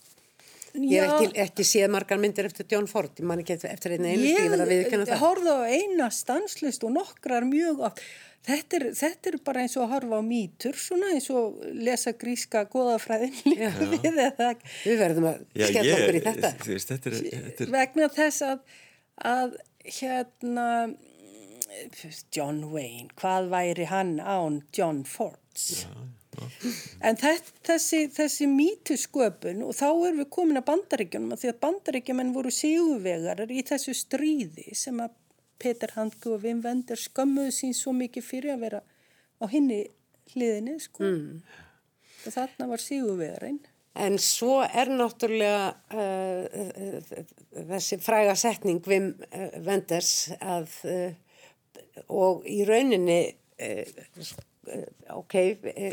Ég 0.73 1.03
hef 1.03 1.05
Já. 1.05 1.15
ekki, 1.21 1.29
ekki 1.43 1.63
séð 1.69 1.91
margar 1.93 2.19
myndir 2.19 2.47
eftir 2.49 2.67
John 2.73 2.87
Ford, 2.89 3.13
ég 3.21 3.27
man 3.29 3.41
ekki 3.43 3.55
eftir, 3.55 3.93
einu 3.93 4.09
einu 4.09 4.25
stíð, 4.25 4.55
að 4.57 4.71
viðkynna 4.73 5.05
Ég 5.05 5.11
það. 5.11 5.21
horfði 5.21 5.53
á 5.53 5.61
eina 5.69 6.07
stanslist 6.11 6.85
og 6.87 6.95
nokkrar 6.95 7.45
mjög 7.45 7.83
oft. 7.89 8.01
Þetta 8.43 8.75
er, 8.75 8.85
þetta 8.97 9.29
er 9.29 9.35
bara 9.45 9.61
eins 9.63 9.77
og 9.77 9.85
að 9.85 9.93
horfa 9.93 10.17
á 10.19 10.23
mýtur, 10.27 10.75
svona 10.75 11.13
eins 11.13 11.29
og 11.31 11.61
lesa 11.79 12.11
gríska 12.19 12.65
góðafræðin 12.73 13.37
líka 13.45 13.69
við 13.93 14.19
eða 14.25 14.49
Við 14.83 14.97
verðum 14.99 15.29
að 15.29 15.37
Já, 15.55 15.67
skella 15.69 15.93
okkur 15.99 16.17
í 16.17 16.23
þetta. 16.25 16.51
Þú 16.65 16.73
veist, 16.73 16.91
þetta 16.91 17.11
er, 17.13 17.19
þetta 17.45 17.63
er 17.67 17.71
vegna 17.77 18.09
þess 18.17 18.45
að, 18.49 18.81
að 19.31 19.55
hérna 20.01 20.67
John 22.33 22.63
Wayne, 22.73 23.09
hvað 23.19 23.49
væri 23.53 23.87
hann 23.89 24.17
án 24.19 24.61
John 24.75 25.03
Fords? 25.07 25.85
En 27.03 27.17
þetta, 27.19 27.51
þessi, 27.67 28.05
þessi 28.13 28.47
mítusköpun 28.49 29.61
og 29.67 29.75
þá 29.77 29.87
erum 29.91 30.21
við 30.23 30.29
komin 30.33 30.59
að 30.59 30.69
bandaríkjunum 30.71 31.35
því 31.37 31.51
að 31.51 31.59
bandaríkjumenn 31.65 32.31
voru 32.35 32.53
sigurvegarar 32.53 33.51
í 33.53 33.61
þessu 33.67 33.93
stríði 33.97 34.73
sem 34.77 34.97
að 35.03 35.13
Peter 35.61 35.93
Handke 35.95 36.33
og 36.33 36.41
Wim 36.43 36.63
Wenders 36.65 37.05
skömmuðu 37.09 37.53
sín 37.55 37.75
svo 37.77 37.93
mikið 37.95 38.25
fyrir 38.25 38.55
að 38.55 38.65
vera 38.65 38.81
á 39.39 39.45
hinni 39.51 39.83
hliðinni 40.33 40.79
sko. 40.81 41.05
Mm. 41.05 41.43
Og 42.23 42.35
þarna 42.35 42.67
var 42.71 42.81
sigurvegarinn. 42.81 43.61
En 43.93 44.17
svo 44.17 44.63
er 44.65 44.89
náttúrulega 44.89 45.67
uh, 45.93 47.19
þessi 47.69 47.99
fræga 48.01 48.33
setning 48.39 48.81
uh, 48.89 49.11
Wenders 49.61 50.31
að, 50.41 50.71
uh, 50.89 51.11
og 52.09 52.43
í 52.49 52.63
rauninni, 52.67 53.21
uh, 53.63 54.83
ok, 55.19 55.39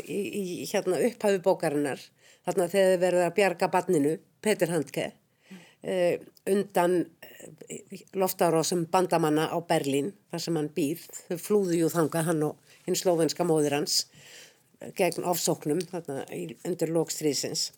í, 0.01 0.19
í 0.41 0.43
hérna 0.71 1.01
upphæfu 1.07 1.41
bókarinnar, 1.45 2.03
þarna 2.45 2.69
þegar 2.71 2.93
þið 2.93 3.01
verður 3.05 3.27
að 3.27 3.35
bjarga 3.39 3.71
barninu, 3.73 4.13
Peter 4.41 4.73
Handke, 4.73 5.11
uh, 5.51 6.15
undan 6.49 7.03
loftarásum 8.17 8.85
bandamanna 8.91 9.47
á 9.49 9.57
Berlín, 9.65 10.13
þar 10.31 10.45
sem 10.45 10.57
hann 10.59 10.71
býr, 10.75 11.03
þau 11.29 11.37
flúðu 11.41 11.81
jú 11.81 11.91
þanga 11.93 12.25
hann 12.27 12.47
og 12.51 12.77
hinn 12.85 12.97
slóvenska 12.97 13.45
móður 13.47 13.79
hans 13.79 14.05
gegn 14.97 15.25
ofsóknum 15.29 15.81
þarna 15.91 16.23
undir 16.67 16.91
lókstrísins 16.93 17.69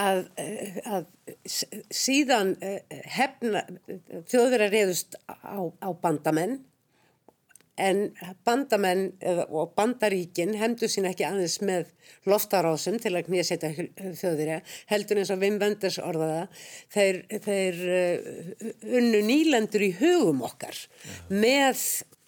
að, 0.00 0.26
eh, 0.40 0.78
að 0.84 1.06
síðan 1.94 2.54
eh, 2.64 2.80
hefna 3.16 3.64
þjóðverðar 4.30 4.72
reyðust 4.74 5.18
á, 5.28 5.60
á 5.80 5.88
bandamenn 6.02 6.60
en 7.80 8.04
bandamenn 8.46 9.08
og 9.48 9.72
bandaríkin 9.74 10.54
hemdu 10.58 10.86
sín 10.90 11.08
ekki 11.08 11.26
aðeins 11.26 11.58
með 11.64 11.88
loftarásum 12.30 13.00
til 13.02 13.14
að 13.16 13.26
knýja 13.28 13.46
setja 13.48 13.70
þjóðverja 13.74 14.60
heldur 14.92 15.20
eins 15.20 15.32
og 15.34 15.42
Wim 15.42 15.58
Wenders 15.62 15.98
orðaða 16.02 16.44
þeir, 16.94 17.22
þeir 17.46 17.80
uh, 17.98 18.68
unnu 19.00 19.24
nýlendur 19.26 19.86
í 19.88 19.90
hugum 19.98 20.44
okkar 20.46 20.78
með 21.32 21.82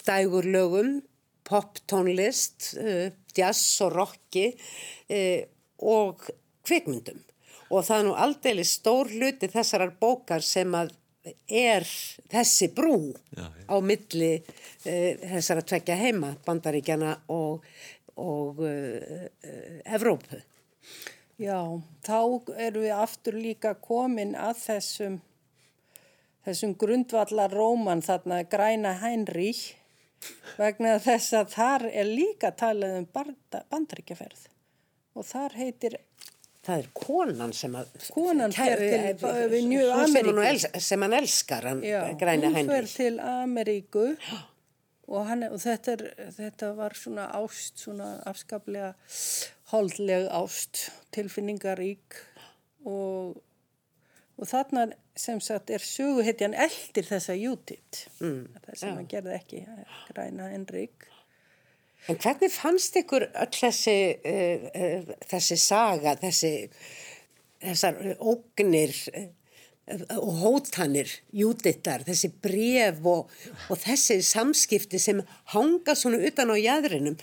dægurlögum 0.06 0.98
poptónlist, 1.46 2.72
uh, 2.82 3.08
jazz 3.36 3.78
og 3.86 3.94
rocki 3.94 4.48
uh, 4.50 5.46
og 5.86 6.26
kvikmyndum. 6.66 7.22
Og 7.70 7.82
það 7.86 7.98
er 7.98 8.06
nú 8.06 8.14
aldrei 8.18 8.66
stór 8.66 9.10
hluti 9.10 9.50
þessarar 9.50 9.94
bókar 10.00 10.44
sem 10.44 10.74
að 10.78 10.92
er 11.48 11.86
þessi 12.30 12.70
brú 12.74 12.98
Já, 13.34 13.46
já. 13.46 13.66
á 13.70 13.76
milli 13.82 14.32
uh, 14.38 15.12
þessara 15.34 15.64
tvekja 15.66 15.96
heima, 16.00 16.34
bandaríkjana 16.46 17.16
og, 17.34 17.64
og 18.16 18.60
uh, 18.62 19.26
uh, 19.26 19.80
Evrópu. 19.96 20.42
Já, 21.36 21.60
þá 22.06 22.20
erum 22.56 22.86
við 22.86 22.94
aftur 22.96 23.36
líka 23.36 23.74
komin 23.76 24.32
að 24.40 24.60
þessum, 24.62 25.18
þessum 26.46 26.72
grundvallar 26.80 27.52
róman 27.52 28.00
þarna 28.04 28.40
græna 28.48 28.94
Heinrich 29.02 29.74
vegna 30.56 30.96
þess 31.02 31.34
að 31.36 31.50
þar 31.52 31.86
er 31.92 32.08
líka 32.08 32.52
talað 32.56 33.02
um 33.02 33.08
bandaríkjaferð 33.12 34.46
og 35.16 35.26
þar 35.28 35.58
heitir 35.60 35.98
Það 36.66 36.80
er 36.82 36.86
konan 36.98 37.52
sem 37.54 37.74
að... 37.78 37.90
Konan 38.10 38.52
fer 38.56 38.80
til- 38.80 39.30
eh, 39.30 39.46
við 39.52 39.66
New 39.70 39.86
sú 39.86 40.80
sem, 40.82 41.02
hann 41.06 41.14
elskar, 41.20 41.66
hann 41.70 41.82
Já, 41.86 42.00
græna 42.18 42.50
hún 42.50 42.70
fer 42.72 42.88
til 42.90 43.20
Ameríku 43.22 44.06
og, 45.06 45.20
hann, 45.28 45.44
og 45.46 45.60
þetta, 45.62 45.94
er, 45.94 46.30
þetta 46.34 46.72
var 46.74 46.96
svona 46.98 47.28
ást, 47.38 47.78
svona 47.84 48.08
afskaplega 48.26 48.92
holdleg 49.70 50.26
ást, 50.34 50.88
tilfinningarík 51.14 52.18
og, 52.86 53.38
og 54.36 54.50
þarna 54.50 54.88
sem 55.16 55.38
sagt 55.40 55.70
er 55.72 55.80
söguhetjan 55.86 56.54
eldir 56.66 57.06
þessa 57.08 57.36
Jútit, 57.38 58.02
mm, 58.20 58.42
það 58.66 58.80
sem 58.82 58.96
hann 58.98 59.06
gerði 59.10 59.36
ekki, 59.38 59.62
græna 60.10 60.50
Henrik. 60.52 61.06
En 62.06 62.18
hvernig 62.22 62.52
fannst 62.54 62.96
ykkur 63.00 63.26
öll 63.32 63.56
þessi, 63.56 63.96
uh, 64.22 64.68
uh, 64.70 65.16
þessi 65.26 65.58
saga, 65.58 66.14
þessi, 66.20 66.52
þessar 67.64 67.98
ógnir 68.20 68.94
uh, 69.10 69.26
og 70.18 70.38
hótanir, 70.42 71.10
júdittar, 71.34 72.04
þessi 72.06 72.30
bref 72.42 73.02
og, 73.06 73.34
og 73.70 73.82
þessi 73.82 74.20
samskipti 74.26 74.98
sem 75.02 75.22
hanga 75.54 75.94
svona 75.98 76.22
utan 76.26 76.50
á 76.50 76.56
jæðrinum? 76.58 77.18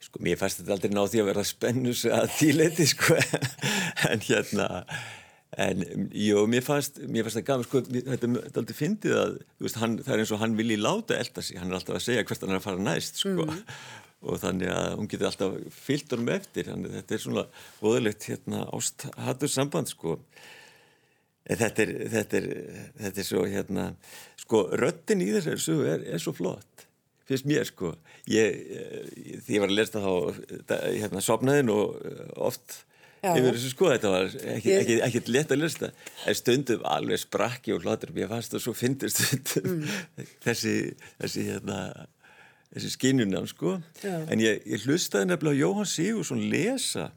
Sko, 0.00 0.22
mér 0.24 0.38
fannst 0.40 0.62
þetta 0.62 0.76
aldrei 0.76 0.94
ná 0.94 1.02
því 1.04 1.22
að 1.22 1.30
vera 1.30 1.46
spennus 1.46 2.04
að 2.08 2.30
tíleiti, 2.38 2.86
sko, 2.90 3.18
en 4.10 4.22
hérna, 4.26 4.68
En 5.58 5.80
jú, 6.14 6.44
mér 6.46 6.62
fannst, 6.62 7.00
mér 7.10 7.24
fannst 7.26 7.40
það 7.40 7.46
gaman, 7.48 7.66
sko, 7.66 7.80
þetta 7.90 8.28
er 8.28 8.58
aldrei 8.60 8.76
fyndið 8.78 9.14
að, 9.18 9.32
veist, 9.58 9.78
hann, 9.80 9.96
það 9.98 10.14
er 10.14 10.20
eins 10.22 10.32
og 10.36 10.42
hann 10.44 10.52
vilji 10.58 10.76
láta 10.78 11.16
elda 11.18 11.42
sig, 11.42 11.58
hann 11.58 11.72
er 11.72 11.78
alltaf 11.80 11.96
að 11.98 12.04
segja 12.04 12.26
hvert 12.28 12.44
hann 12.44 12.52
er 12.54 12.58
að 12.60 12.66
fara 12.68 12.82
næst, 12.86 13.16
sko, 13.18 13.46
mm. 13.48 13.64
og 14.30 14.38
þannig 14.44 14.70
að 14.70 14.86
hún 15.00 15.08
getur 15.10 15.26
alltaf 15.26 15.56
fyllt 15.74 16.14
honum 16.14 16.30
eftir, 16.36 16.68
þannig 16.68 16.92
að 16.92 17.00
þetta 17.00 17.16
er 17.16 17.22
svona 17.24 17.44
voðalegt, 17.80 18.26
hérna, 18.30 18.60
ásthattur 18.78 19.50
samband, 19.50 19.90
sko. 19.90 20.14
Þetta 21.50 21.82
er, 21.82 21.92
þetta 22.12 22.38
er, 22.38 22.46
þetta 23.00 23.22
er 23.24 23.26
svo, 23.26 23.42
hérna, 23.50 23.88
sko, 24.38 24.60
röttin 24.78 25.24
í 25.24 25.32
þessari 25.34 25.64
sögu 25.64 25.88
er, 25.96 26.04
er 26.14 26.22
svo 26.22 26.34
flott, 26.36 26.86
finnst 27.26 27.48
mér, 27.50 27.66
sko. 27.66 27.90
Ég, 28.30 28.62
því 29.48 29.58
ég 29.58 29.64
var 29.64 29.74
að 29.74 29.80
lesta 29.80 30.04
þá, 30.04 30.14
hérna, 30.76 31.24
sopnaðin 31.26 31.74
og 31.74 31.98
oft 32.38 32.84
yfir 33.20 33.56
þessu 33.56 33.72
sko 33.72 33.90
þetta 33.92 34.12
var 34.12 34.28
ekkert 34.28 34.76
ekki, 34.76 34.96
ekki 35.06 35.34
lett 35.34 35.54
að 35.54 35.62
lista 35.62 35.90
en 36.28 36.38
stundum 36.38 36.86
alveg 36.88 37.22
sprakki 37.22 37.74
og 37.74 37.84
hlóttur 37.84 38.14
mér 38.16 38.30
fannst 38.32 38.54
það 38.54 38.64
svo 38.64 38.74
fyndir 38.76 39.12
stundum. 39.12 39.80
Mm. 39.82 40.06
þessi 40.46 40.74
þessi, 41.20 41.46
hérna, 41.48 41.80
þessi 42.74 42.92
skinnunam 42.96 43.48
sko. 43.50 43.78
Já. 44.04 44.14
en 44.26 44.44
ég, 44.44 44.62
ég 44.68 44.86
hlustaði 44.86 45.30
nefnilega 45.30 45.62
Jóhann 45.64 45.90
Sigursson 45.90 46.46
lesa 46.52 47.10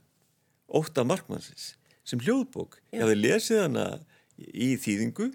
Óta 0.74 1.06
Markmannsins 1.08 1.74
sem 2.08 2.20
hljóðbók. 2.24 2.80
Já. 2.89 2.98
ég 2.98 3.06
hafði 3.06 3.22
lesið 3.22 3.63
hana 3.68 3.88
í 4.52 4.74
þýðingu. 4.82 5.30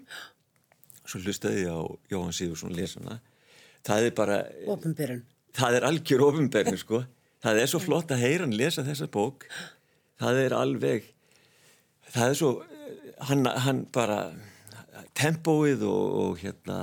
Svo 1.09 1.23
hlustaði 1.23 1.65
ég 1.65 1.73
á 1.73 1.81
Jóhann 2.13 2.35
Sigursson 2.35 2.77
lesana. 2.77 3.21
Það 3.87 4.09
er 4.09 4.17
bara 4.17 4.41
Openberun 4.69 5.25
það 5.55 5.79
er 5.79 5.87
algjör 5.89 6.25
ofinberðin 6.29 6.79
sko. 6.79 7.03
Það 7.43 7.61
er 7.61 7.71
svo 7.71 7.81
flott 7.81 8.11
að 8.11 8.23
heyra 8.25 8.45
hann 8.45 8.55
lesa 8.57 8.83
þessa 8.83 9.07
bók 9.11 9.45
það 10.19 10.41
er 10.45 10.57
alveg 10.57 11.07
það 12.09 12.33
er 12.33 12.39
svo 12.39 12.51
hann, 13.29 13.45
hann 13.65 13.85
bara 13.93 14.19
tempóið 15.17 15.85
og, 15.87 16.19
og 16.23 16.43
hérna 16.43 16.79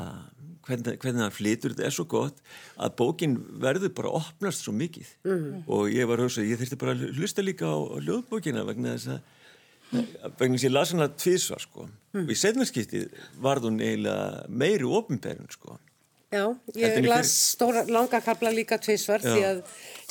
hvernig, 0.67 0.99
hvernig 1.03 1.23
hann 1.23 1.35
flytur, 1.35 1.75
þetta 1.75 1.87
er 1.87 1.95
svo 1.95 2.07
gott 2.11 2.43
að 2.83 2.95
bókin 2.99 3.39
verður 3.63 3.95
bara 3.97 4.13
að 4.13 4.21
opnast 4.23 4.67
svo 4.67 4.75
mikið 4.77 5.13
mm. 5.27 5.65
og 5.73 5.89
ég 5.93 6.09
var 6.09 6.21
að 6.21 6.29
hugsa 6.29 6.47
ég 6.47 6.61
þurfti 6.61 6.81
bara 6.81 6.97
að 6.97 7.09
hlusta 7.17 7.45
líka 7.45 7.71
á, 7.71 7.77
á 7.79 7.97
ljóðbókina 8.03 8.67
vegna 8.67 8.97
þess 8.97 9.17
að 9.17 9.33
vegna 10.41 10.57
þess 10.57 10.65
að 10.65 10.67
ég 10.67 10.75
las 10.75 10.95
hana 10.95 11.11
tvísvar 11.15 11.63
sko 11.63 11.87
mm. 11.87 12.25
og 12.25 12.33
í 12.33 12.39
setnarskiptið 12.41 13.21
varð 13.43 13.69
hún 13.71 13.83
eiginlega 13.83 14.47
meiri 14.51 14.89
ofinberðin 14.99 15.53
sko 15.55 15.79
Já, 16.37 16.45
ég 16.79 17.09
las 17.09 17.33
stóra 17.57 17.85
langa 17.89 18.21
kabla 18.25 18.53
líka 18.55 18.79
tvísvar 18.83 19.25
því 19.25 19.43
að 19.51 19.61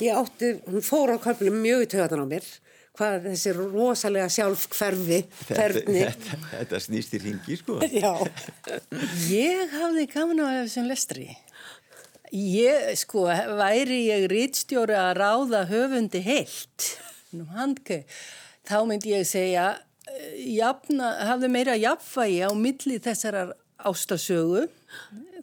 ég 0.03 0.19
átti, 0.21 0.53
hún 0.67 0.85
fór 0.85 1.15
á 1.15 1.17
kablu 1.21 1.53
mjög 1.53 1.85
í 1.85 1.91
töðan 1.95 2.25
á 2.25 2.27
mér 2.35 2.53
hvað 2.95 3.25
þessi 3.29 3.53
rosalega 3.55 4.27
sjálfkverfi 4.31 5.21
ferni. 5.49 6.03
Þetta, 6.05 6.11
þetta, 6.11 6.37
þetta 6.51 6.81
snýst 6.85 7.15
í 7.17 7.21
ringi 7.25 7.57
sko. 7.59 7.79
Já. 8.03 8.13
Ég 9.31 9.73
hafði 9.75 10.05
gaman 10.13 10.43
á 10.43 10.47
þessum 10.61 10.87
lestri. 10.91 11.27
Ég, 12.35 12.95
sko, 12.99 13.27
væri 13.59 14.05
ég 14.09 14.25
rítstjóri 14.31 14.95
að 14.97 15.11
ráða 15.19 15.65
höfundi 15.69 16.19
heilt, 16.25 16.87
nú 17.35 17.45
handkau, 17.53 18.01
þá 18.67 18.79
myndi 18.89 19.13
ég 19.13 19.27
segja, 19.29 19.67
jafna, 20.41 21.11
hafði 21.29 21.51
meira 21.53 21.77
jafnvægi 21.79 22.41
á 22.43 22.51
milli 22.57 22.97
þessarar 23.05 23.53
ástasögu, 23.85 24.65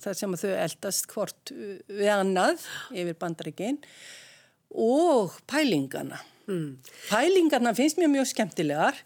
þar 0.03 0.19
sem 0.19 0.37
þau 0.43 0.51
eldast 0.57 1.09
hvort 1.13 1.55
við 1.55 2.13
annað 2.15 2.67
yfir 2.91 3.17
bandaríkinn, 3.21 3.81
og 4.73 5.37
pælingana 5.51 6.21
Mm. 6.47 6.77
Pælingarna 7.09 7.75
finnst 7.77 7.99
mér 8.01 8.11
mjög 8.11 8.27
skemmtilegar 8.33 8.99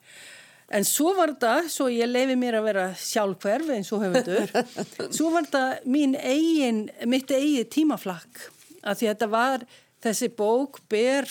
en 0.72 0.87
svo 0.88 1.12
var 1.16 1.35
þetta, 1.35 1.68
svo 1.70 1.88
ég 1.92 2.09
leifi 2.09 2.37
mér 2.38 2.59
að 2.59 2.68
vera 2.70 2.87
sjálfhverf 2.98 3.72
eins 3.76 3.92
og 3.94 4.02
höfundur, 4.06 4.54
svo 5.16 5.30
var 5.35 5.46
þetta 5.46 5.64
mín 5.87 6.16
eigin, 6.16 6.87
mitt 7.06 7.30
eigin 7.30 7.68
tímaflakk 7.70 8.48
að 8.82 9.02
því 9.02 9.09
að 9.09 9.12
þetta 9.12 9.30
var, 9.35 9.66
þessi 10.06 10.30
bók 10.38 10.80
ber 10.90 11.28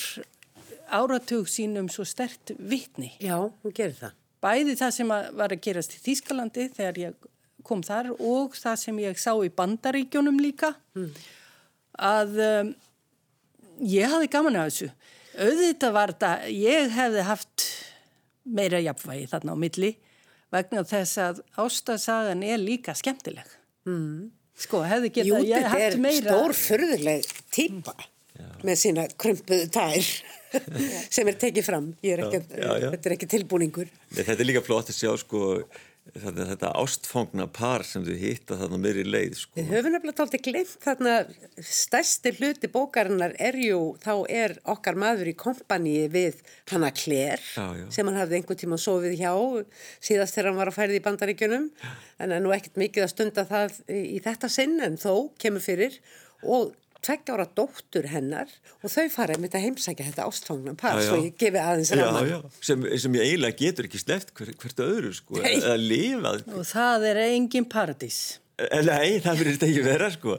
áratug 0.94 1.50
sínum 1.50 1.90
svo 1.90 2.06
stert 2.06 2.54
vittni. 2.60 3.16
Já, 3.24 3.40
hún 3.42 3.76
gerir 3.76 3.98
það. 3.98 4.16
Bæði 4.46 4.76
það 4.78 4.92
sem 4.94 5.10
var 5.10 5.56
að 5.56 5.62
gerast 5.66 5.96
í 5.96 6.02
Þýskalandi 6.04 6.68
þegar 6.76 7.00
ég 7.02 7.30
kom 7.66 7.84
þar 7.86 8.14
og 8.16 8.56
það 8.58 8.80
sem 8.84 9.02
ég 9.04 9.20
sá 9.22 9.32
í 9.34 9.52
bandaríkjónum 9.54 10.40
líka 10.44 10.74
mm. 10.96 11.12
að 12.12 12.40
um, 12.46 12.72
ég 13.84 14.10
hafði 14.12 14.32
gaman 14.38 14.62
af 14.62 14.72
þessu 14.72 14.92
auðvitað 15.36 15.96
var 15.96 16.14
þetta, 16.14 16.32
ég 16.54 16.96
hefði 16.96 17.28
haft 17.28 17.68
meira 18.46 18.82
jafnvægi 18.84 19.30
þarna 19.32 19.56
á 19.56 19.58
milli 19.60 19.92
vegna 20.54 20.84
þess 20.88 21.20
að 21.22 21.42
ástasagan 21.60 22.44
er 22.46 22.60
líka 22.62 22.96
skemmtileg. 22.96 23.48
Mm. 23.90 24.30
Sko, 24.66 24.84
hefði 24.88 25.12
getað, 25.18 25.48
ég 25.50 25.66
hef 25.66 25.74
haft 25.74 25.98
meira... 26.00 26.20
Jútið 26.20 26.30
er 26.30 26.38
stórfyrðuleg 26.38 27.32
típa 27.56 27.96
mm. 27.98 28.54
með 28.68 28.80
sína 28.80 29.08
krumpuðu 29.20 29.68
tær 29.74 30.12
sem 31.16 31.32
er 31.32 31.40
tekið 31.42 31.68
fram. 31.68 31.90
Er 32.06 32.24
ekki, 32.24 32.44
já, 32.46 32.62
já, 32.62 32.86
já. 32.86 32.88
Þetta 32.94 33.12
er 33.12 33.18
ekki 33.18 33.32
tilbúningur. 33.34 33.92
Þetta 34.14 34.38
er 34.38 34.50
líka 34.52 34.64
flott 34.66 34.94
að 34.94 35.00
sjá, 35.02 35.12
sko, 35.26 35.44
þetta, 36.14 36.46
þetta 36.52 36.72
ástfangna 36.80 37.48
par 37.52 37.84
sem 37.88 38.04
þú 38.06 38.16
hitta 38.20 38.58
þarna 38.60 38.80
meiri 38.82 39.06
leið 39.08 39.38
sko. 39.40 39.58
Við 39.58 39.72
höfum 39.74 39.96
nefnilega 39.96 40.18
tólti 40.20 40.42
glimt 40.46 40.76
þarna 40.84 41.16
stærsti 41.70 42.34
hluti 42.38 42.70
bókarinnar 42.72 43.36
er 43.42 43.58
jú, 43.60 43.82
þá 44.04 44.14
er 44.32 44.56
okkar 44.76 45.00
maður 45.02 45.32
í 45.32 45.36
kompaníi 45.40 46.06
við 46.14 46.40
hanna 46.72 46.92
Kler 46.96 47.42
já, 47.42 47.66
já. 47.82 47.88
sem 47.98 48.08
hann 48.08 48.20
hafði 48.22 48.40
einhver 48.40 48.62
tíma 48.62 48.80
sofið 48.82 49.18
hjá 49.20 49.34
síðast 50.04 50.38
þegar 50.38 50.52
hann 50.52 50.62
var 50.62 50.72
að 50.72 50.80
færði 50.80 51.02
í 51.02 51.06
bandaríkjunum 51.10 51.70
en 52.22 52.38
er 52.38 52.44
nú 52.44 52.54
ekkert 52.56 52.80
mikið 52.80 53.08
að 53.08 53.14
stunda 53.16 53.48
það 53.50 53.80
í 53.92 54.18
þetta 54.24 54.52
sinn 54.52 54.80
en 54.86 55.00
þó 55.02 55.32
kemur 55.42 55.66
fyrir 55.66 56.00
og 56.46 56.74
tveggjára 57.06 57.46
dóttur 57.58 58.08
hennar 58.12 58.50
og 58.82 58.92
þau 58.92 59.06
fara 59.14 59.36
einmitt 59.36 59.56
að 59.58 59.68
heimsækja 59.68 60.08
þetta 60.10 60.26
ástfangna 60.30 60.76
par 60.80 61.02
svo 61.04 61.20
ég 61.24 61.38
gefi 61.40 61.62
aðeins 61.62 61.94
raman 62.00 62.50
sem, 62.60 62.88
sem 63.02 63.20
ég 63.20 63.30
eiginlega 63.30 63.60
getur 63.62 63.90
ekki 63.90 64.02
sleft 64.02 64.34
hver, 64.38 64.52
hvert 64.62 64.84
öðru 64.86 65.14
sko, 65.16 65.40
að 65.44 65.86
lifa 65.86 66.36
og 66.56 66.66
það 66.70 67.08
er 67.12 67.22
engin 67.28 67.70
paradís. 67.70 68.20
Eh, 68.56 68.82
Nei, 68.88 69.18
það 69.24 69.42
fyrir 69.42 69.58
þetta 69.58 69.68
ekki 69.68 69.82
vera 69.84 70.12
sko. 70.14 70.36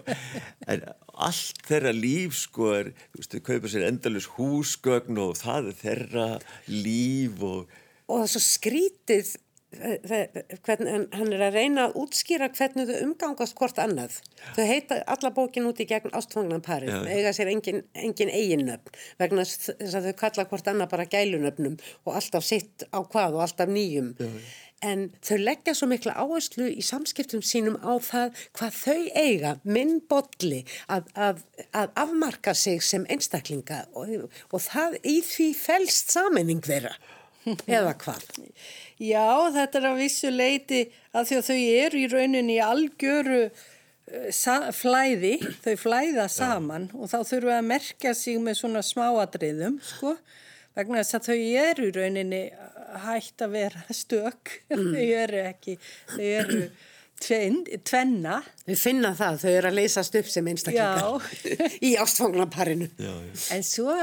En 0.72 0.84
allt 1.26 1.58
þeirra 1.68 1.92
líf 1.96 2.36
sko 2.38 2.70
er, 2.76 2.92
þú 3.12 3.20
veist, 3.20 3.34
þau 3.34 3.48
kaupa 3.50 3.72
sér 3.72 3.88
endalus 3.90 4.28
húsgögn 4.36 5.20
og 5.20 5.34
það 5.36 5.72
er 5.72 5.82
þeirra 5.82 6.28
líf 6.72 7.42
og 7.44 7.82
og 8.06 8.20
það 8.20 8.24
er 8.24 8.30
svo 8.30 8.42
skrítið 8.44 9.30
Hvern, 9.76 11.06
hann 11.12 11.32
er 11.32 11.42
að 11.46 11.56
reyna 11.56 11.86
að 11.86 11.96
útskýra 12.02 12.48
hvernig 12.54 12.88
þau 12.88 13.00
umgangast 13.06 13.56
hvort 13.58 13.78
annað 13.82 14.18
þau 14.56 14.62
heita 14.68 15.00
alla 15.12 15.32
bókin 15.34 15.66
út 15.68 15.80
í 15.82 15.86
gegn 15.88 16.14
ástfangnan 16.16 16.64
parið, 16.64 16.92
ja. 16.94 17.16
eiga 17.16 17.32
sér 17.36 17.50
engin, 17.52 17.82
engin 17.96 18.32
eiginnöfn 18.32 18.94
vegna 19.20 19.46
þess 19.46 19.96
að 19.98 20.10
þau 20.10 20.20
kalla 20.20 20.46
hvort 20.50 20.70
annað 20.72 20.92
bara 20.94 21.08
gælunöfnum 21.12 21.76
og 22.04 22.14
alltaf 22.20 22.46
sitt 22.46 22.86
á 22.92 23.00
hvað 23.02 23.36
og 23.38 23.44
alltaf 23.46 23.72
nýjum 23.72 24.12
ja. 24.20 24.30
en 24.90 25.04
þau 25.26 25.36
leggja 25.42 25.76
svo 25.76 25.90
mikla 25.90 26.16
áherslu 26.20 26.70
í 26.70 26.84
samskiptum 26.86 27.44
sínum 27.44 27.76
á 27.82 27.96
það 28.00 28.46
hvað 28.58 28.80
þau 28.80 29.02
eiga, 29.26 29.56
minn 29.64 30.00
bolli 30.08 30.62
að, 30.86 31.12
að, 31.14 31.44
að 31.72 31.92
afmarka 32.06 32.56
sig 32.56 32.82
sem 32.84 33.06
einstaklinga 33.12 33.84
og, 33.98 34.30
og 34.52 34.66
það 34.70 34.98
í 35.04 35.20
því 35.26 35.52
fælst 35.60 36.16
sammenning 36.16 36.64
vera 36.66 36.94
eða 37.46 37.94
hvað 38.00 38.24
Já, 38.96 39.28
þetta 39.54 39.80
er 39.80 39.88
að 39.90 40.00
vissu 40.00 40.32
leiti 40.32 40.82
að 41.12 41.28
því 41.28 41.38
að 41.38 41.48
þau 41.48 41.58
eru 41.60 42.00
í 42.00 42.08
rauninni 42.12 42.56
í 42.56 42.64
algjöru 42.64 43.42
uh, 43.50 44.70
flæði, 44.76 45.34
þau 45.64 45.76
flæða 45.82 46.26
saman 46.32 46.88
Já. 46.90 46.96
og 46.96 47.12
þá 47.12 47.18
þurfum 47.20 47.50
við 47.50 47.58
að 47.58 47.70
merka 47.70 48.16
sig 48.16 48.40
með 48.42 48.58
svona 48.62 48.82
smáadriðum, 48.86 49.78
sko, 49.84 50.16
vegna 50.76 51.02
þess 51.02 51.18
að 51.20 51.30
þau 51.30 51.38
eru 51.66 51.88
í 51.88 51.94
rauninni 51.96 52.42
hægt 53.06 53.44
að 53.44 53.56
vera 53.60 53.86
stök, 54.02 54.58
mm. 54.72 54.92
þau 54.92 55.06
eru 55.22 55.42
ekki, 55.52 55.78
þau 56.14 56.26
eru 56.26 56.60
tven, 57.22 57.62
tvenna. 57.86 58.40
Við 58.66 58.80
finna 58.80 59.12
það, 59.16 59.40
þau 59.42 59.50
eru 59.52 59.70
að 59.70 59.80
leysast 59.80 60.20
upp 60.20 60.30
sem 60.32 60.52
einstaklingar 60.52 61.32
í 61.88 61.96
ástfangnaparinu. 62.00 62.90
En 63.52 63.66
svo 63.66 63.94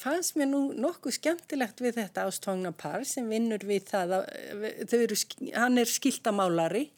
fannst 0.00 0.34
mér 0.38 0.50
nú 0.50 0.60
nokkuð 0.74 1.16
skemmtilegt 1.18 1.82
við 1.84 2.00
þetta 2.00 2.26
ástfangna 2.28 2.72
par 2.76 3.04
sem 3.06 3.28
vinnur 3.30 3.62
við 3.66 3.86
það 3.92 4.16
að 4.18 4.98
eru, 4.98 5.18
hann 5.54 5.78
er 5.78 5.90
skiltamálari 5.90 6.88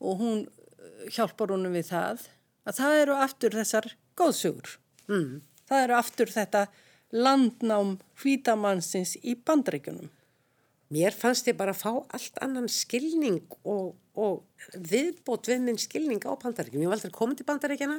og 0.00 0.22
hún 0.22 0.42
eh, 0.46 1.06
hjálpar 1.12 1.52
honum 1.52 1.76
við 1.76 1.90
það 1.92 2.26
að 2.66 2.80
það 2.80 3.00
eru 3.02 3.20
aftur 3.20 3.56
þessar 3.60 3.90
góðsugur. 4.18 4.76
Mm. 5.10 5.42
Það 5.68 5.84
eru 5.84 5.96
aftur 5.98 6.32
þetta 6.32 6.66
landnám 7.14 7.96
hvitamannsins 8.20 9.16
í 9.22 9.36
bandreikunum. 9.46 10.10
Mér 10.94 11.14
fannst 11.18 11.48
ég 11.50 11.56
bara 11.58 11.74
að 11.74 11.82
fá 11.82 11.92
allt 12.14 12.36
annan 12.44 12.68
skilning 12.70 13.42
og, 13.66 13.96
og 14.14 14.44
viðbót 14.72 15.50
við 15.50 15.64
minn 15.66 15.80
skilning 15.82 16.22
á 16.22 16.32
bandaríkjum. 16.38 16.84
Ég 16.84 16.90
var 16.90 17.00
aldrei 17.00 17.14
komið 17.14 17.40
til 17.40 17.48
bandaríkjana 17.48 17.98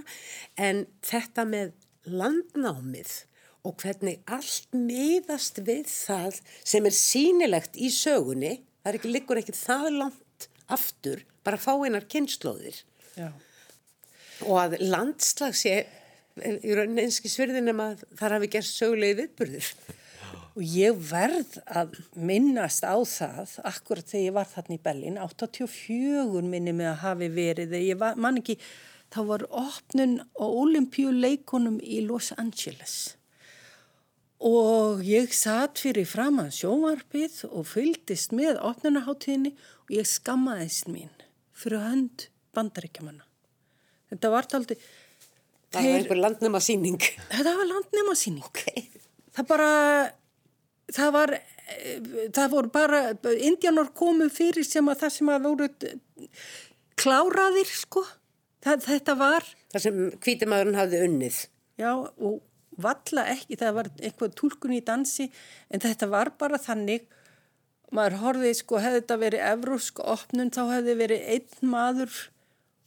en 0.67 0.85
þetta 1.05 1.43
með 1.47 1.73
landnámið 2.07 3.17
og 3.65 3.75
hvernig 3.81 4.19
allt 4.29 4.73
miðast 4.75 5.61
við 5.65 5.87
það 5.89 6.39
sem 6.61 6.87
er 6.87 6.95
sínilegt 6.95 7.77
í 7.79 7.89
sögunni, 7.93 8.57
það 8.83 8.91
er 8.91 8.99
ekki, 8.99 9.13
liggur 9.13 9.41
ekki 9.41 9.55
það 9.57 9.89
langt 9.97 10.47
aftur, 10.71 11.23
bara 11.45 11.59
fá 11.59 11.73
einar 11.83 12.07
kynnslóðir. 12.11 12.81
Já. 13.17 13.31
Og 14.45 14.59
að 14.61 14.77
landslag 14.85 15.55
sé 15.57 15.79
í 16.37 16.75
rauninni 16.75 17.07
einski 17.07 17.31
svirðin 17.31 17.71
um 17.71 17.81
að 17.81 18.03
þar 18.19 18.37
hafi 18.37 18.51
gert 18.53 18.69
sögulegi 18.69 19.17
viðburðir. 19.21 19.71
Og 20.57 20.63
ég 20.65 21.01
verð 21.09 21.59
að 21.69 21.97
minnast 22.17 22.85
á 22.85 22.97
það, 22.97 23.57
akkurat 23.69 24.07
þegar 24.09 24.23
ég 24.25 24.35
var 24.37 24.47
þarna 24.49 24.77
í 24.77 24.81
Bellin, 24.87 25.19
84 25.21 26.41
minni 26.49 26.73
með 26.73 26.91
að 26.95 27.03
hafi 27.03 27.29
verið, 27.33 27.75
ég 27.77 27.99
var, 28.01 28.17
man 28.17 28.39
ekki, 28.41 28.57
þá 29.13 29.19
var 29.29 29.45
opnun 29.53 30.17
á 30.33 30.45
olimpíuleikunum 30.45 31.77
í 31.81 32.01
Los 32.07 32.31
Angeles. 32.37 33.16
Og 34.47 35.01
ég 35.03 35.33
satt 35.35 35.81
fyrir 35.81 36.07
framann 36.07 36.53
sjómarpið 36.55 37.41
og 37.49 37.65
fylgdist 37.67 38.31
með 38.37 38.61
opnunaháttíðinni 38.63 39.51
og 39.57 39.95
ég 39.97 40.07
skammaðist 40.07 40.87
mín 40.87 41.11
fyrir 41.57 41.83
hönd 41.83 42.27
bandaríkjamanna. 42.55 43.25
Þetta 44.13 44.31
var 44.31 44.47
taldi... 44.47 44.77
Það 45.73 45.83
var 45.83 45.97
einhver 45.99 46.21
landnema 46.21 46.61
síning. 46.63 47.01
Þetta 47.33 47.55
var 47.57 47.67
landnema 47.73 48.15
síning. 48.15 48.45
Okay. 48.47 48.85
Það 49.35 49.49
bara, 49.49 49.71
það 50.95 51.11
var, 51.17 51.33
það 52.37 52.53
voru 52.53 52.71
bara, 52.77 53.01
indjánar 53.49 53.91
komu 53.97 54.29
fyrir 54.31 54.65
sem 54.67 54.87
að 54.87 55.03
það 55.03 55.15
sem 55.17 55.33
að 55.33 55.49
voru 55.49 55.69
kláraðir, 56.97 57.73
sko. 57.83 58.05
Það, 58.63 58.85
þetta 58.87 59.17
var... 59.19 59.49
Það 59.75 59.83
sem 59.89 59.99
kvítimaðurinn 60.23 60.79
hafði 60.79 61.03
unnið. 61.09 61.41
Já, 61.77 61.91
og 61.91 62.39
valla 62.81 63.27
ekki, 63.33 63.57
það 63.59 63.75
var 63.79 63.91
eitthvað 63.97 64.35
tólkun 64.39 64.77
í 64.77 64.83
dansi, 64.85 65.29
en 65.73 65.83
þetta 65.83 66.09
var 66.11 66.33
bara 66.39 66.59
þannig, 66.61 67.05
maður 67.95 68.19
horfið, 68.23 68.55
sko, 68.61 68.81
hefði 68.83 69.01
þetta 69.01 69.19
verið 69.21 69.45
evrósk 69.51 70.01
opnun, 70.03 70.53
þá 70.53 70.63
hefði 70.75 70.97
verið 71.01 71.29
einn 71.35 71.71
maður 71.71 72.17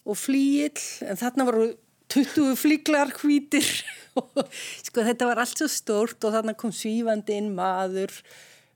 og 0.08 0.18
flíill, 0.18 0.84
en 1.06 1.20
þarna 1.20 1.46
voru 1.48 1.70
20 2.10 2.56
flíklar 2.58 3.12
hvítir. 3.20 3.66
Sko 4.86 5.04
þetta 5.06 5.28
var 5.28 5.40
allt 5.42 5.60
svo 5.60 5.68
stórt 5.70 6.24
og 6.26 6.34
þarna 6.34 6.56
kom 6.58 6.72
svífandi 6.74 7.36
inn 7.38 7.52
maður 7.54 8.12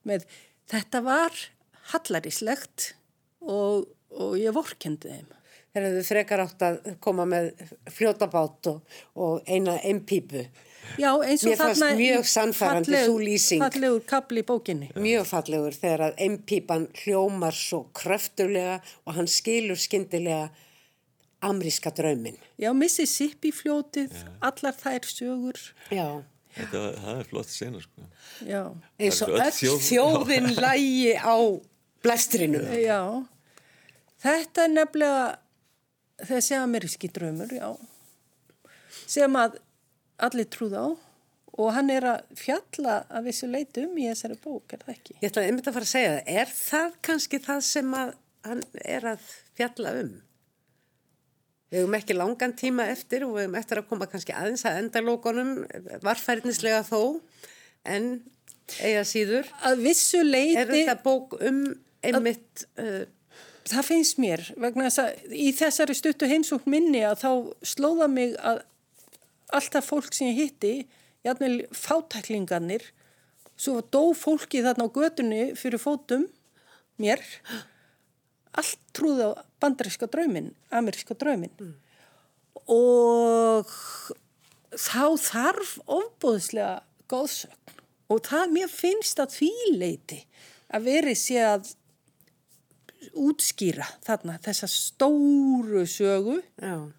með, 0.06 0.26
þetta 0.70 1.00
var 1.04 1.34
hallarislegt 1.90 2.92
og, 3.42 3.88
og 4.14 4.36
ég 4.38 4.54
vorkendi 4.54 5.10
þeim. 5.10 5.32
Þeir 5.74 5.86
hefðu 5.88 6.04
frekar 6.06 6.44
átt 6.44 6.62
að 6.62 6.76
koma 7.02 7.26
með 7.26 7.50
fljótabát 7.90 8.70
og, 8.70 8.94
og 9.18 9.50
eina 9.50 9.74
einpípu 9.82 10.44
Já, 11.00 11.10
eins 11.24 11.44
og 11.48 11.56
þarna 11.58 11.90
mjög 11.98 12.28
sannfærandi 12.30 13.00
svo 13.06 13.16
lýsing 13.22 13.64
fallegur 13.64 14.04
kapli 14.08 14.42
í 14.42 14.46
bókinni 14.46 14.90
Mjög 14.94 15.26
fallegur 15.30 15.76
þegar 15.76 16.08
að 16.08 16.20
einpípan 16.26 16.86
hljómar 17.02 17.56
svo 17.56 17.86
kröftulega 17.96 18.80
og 19.04 19.18
hann 19.18 19.30
skilur 19.30 19.80
skyndilega 19.80 20.50
amríska 21.44 21.90
draumin. 21.90 22.36
Já, 22.56 22.72
Mississippi 22.72 23.52
fljótið, 23.52 24.12
Já. 24.12 24.30
allar 24.48 24.76
þær 24.80 25.08
sögur. 25.08 25.60
Já. 25.92 26.08
Þetta, 26.54 26.82
það 27.02 27.20
er 27.20 27.28
flott 27.30 27.50
sena, 27.50 27.80
sko. 27.82 28.08
Já. 28.46 28.62
Eins 29.02 29.22
og 29.26 29.34
öll 29.34 29.54
þjóð... 29.58 29.78
þjóðin 29.88 30.50
lægi 30.62 31.14
á 31.18 31.36
blæstrinu. 32.04 32.62
Já. 32.78 33.00
Þetta 34.24 34.64
er 34.64 34.72
nefnilega 34.72 35.24
þessi 36.30 36.56
ameríski 36.60 37.10
draumur, 37.12 37.52
já. 37.52 37.74
Sem 39.10 39.36
að 39.36 39.58
allir 40.22 40.48
trúð 40.50 40.76
á 40.78 40.86
og 41.54 41.70
hann 41.76 41.90
er 41.94 42.06
að 42.10 42.36
fjalla 42.38 42.98
að 43.14 43.28
vissu 43.28 43.48
leitum 43.50 43.94
í 43.98 44.08
þessari 44.08 44.36
bók, 44.42 44.74
er 44.74 44.82
það 44.82 44.94
ekki? 44.96 45.16
Ég 45.20 45.30
ætlaði 45.30 45.50
einmitt 45.50 45.70
að 45.70 45.76
fara 45.76 45.86
að 45.86 45.92
segja 45.92 46.12
það. 46.14 46.30
Er 46.34 46.52
það 46.58 46.96
kannski 47.08 47.40
það 47.44 47.60
sem 47.68 47.96
að 47.98 48.14
hann 48.44 48.62
er 48.82 49.08
að 49.12 49.28
fjalla 49.54 49.94
um? 50.02 50.12
Við 51.70 51.80
hefum 51.80 51.96
ekki 51.98 52.16
langan 52.18 52.56
tíma 52.58 52.88
eftir 52.90 53.26
og 53.26 53.36
við 53.36 53.46
hefum 53.46 53.58
eftir 53.60 53.80
að 53.80 53.88
koma 53.90 54.10
kannski 54.10 54.34
aðeins 54.34 54.66
að 54.66 54.80
endalókonum, 54.82 55.54
varfærnislega 56.04 56.82
þó, 56.86 57.00
en 57.86 58.10
eiga 58.80 59.06
síður. 59.06 59.48
Að 59.62 59.86
vissu 59.86 60.22
leiti... 60.26 60.58
Er 60.58 60.70
þetta 60.74 60.98
bók 61.06 61.38
um 61.40 61.64
einmitt... 62.04 62.66
Að, 62.74 62.90
uh, 62.90 63.42
það 63.64 63.86
finnst 63.88 64.18
mér, 64.20 64.42
vegna 64.60 64.90
þess 64.90 65.00
að 65.00 65.34
í 65.40 65.48
þessari 65.56 65.94
stuttu 65.96 66.28
heimsókn 66.28 66.68
minni 66.68 67.00
að 67.06 67.22
þá 67.22 67.30
slóða 67.64 68.10
mig 68.12 68.34
að 68.42 68.60
alltaf 69.54 69.88
fólk 69.90 70.14
sem 70.14 70.32
ég 70.32 70.40
hitti, 70.42 70.74
jætmjöl 71.26 71.64
fátæklingarnir, 71.74 72.84
svo 73.56 73.80
dó 73.94 74.10
fólki 74.18 74.64
þarna 74.64 74.88
á 74.90 74.94
götunni 74.94 75.44
fyrir 75.58 75.80
fótum 75.82 76.26
mér, 77.00 77.22
allt 78.54 78.78
trúði 78.94 79.30
á 79.30 79.30
bandaríska 79.62 80.08
draumin, 80.10 80.52
ameríska 80.74 81.16
draumin 81.18 81.52
mm. 81.58 81.74
og 82.70 83.70
þá 84.74 85.06
þarf 85.22 85.78
ofbúðslega 85.86 86.82
góðsögn 87.10 87.80
og 88.12 88.20
það 88.26 88.52
mér 88.52 88.70
finnst 88.70 89.22
að 89.22 89.38
því 89.38 89.52
leiti 89.78 90.20
að 90.74 90.86
veri 90.90 91.14
sé 91.18 91.40
að 91.44 91.72
útskýra 93.20 93.86
þarna 94.04 94.38
þessa 94.44 94.68
stóru 94.70 95.84
sögu 95.88 96.38
Já. 96.60 96.90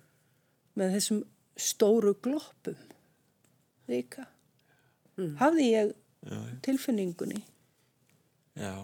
með 0.77 0.97
þessum 0.97 1.23
stóru 1.55 2.15
gloppum 2.23 2.77
líka 3.91 4.25
mm. 5.15 5.35
hafði 5.41 5.71
ég 5.71 5.95
Já. 6.25 6.39
tilfinningunni 6.65 7.43
Já 8.55 8.75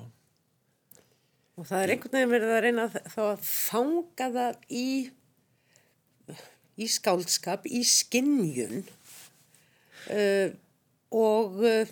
Og 1.61 1.67
það 1.69 1.83
er 1.83 1.91
einhvern 1.93 2.15
veginn 2.15 2.31
verið 2.31 2.51
að 2.55 2.63
reyna 2.65 2.83
þá 2.89 3.19
að 3.21 3.41
fanga 3.45 4.27
það 4.33 4.55
í, 4.73 4.87
í 6.81 6.87
skálskap, 6.89 7.67
í 7.69 7.81
skinnjun 7.85 8.79
uh, 10.15 10.55
og 11.13 11.59
uh, 11.61 11.91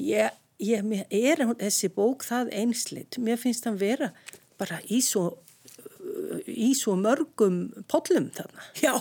ég, 0.00 0.38
ég 0.62 1.04
er 1.10 1.44
þessi 1.60 1.90
bók 1.92 2.24
það 2.24 2.54
einsleitt. 2.62 3.18
Mér 3.20 3.42
finnst 3.42 3.68
það 3.68 3.82
vera 3.82 4.10
bara 4.56 4.80
í 4.88 5.02
svo, 5.04 5.26
í 6.54 6.70
svo 6.78 6.94
mörgum 7.00 7.66
pollum 7.90 8.30
þarna. 8.34 8.68
Já. 8.80 8.94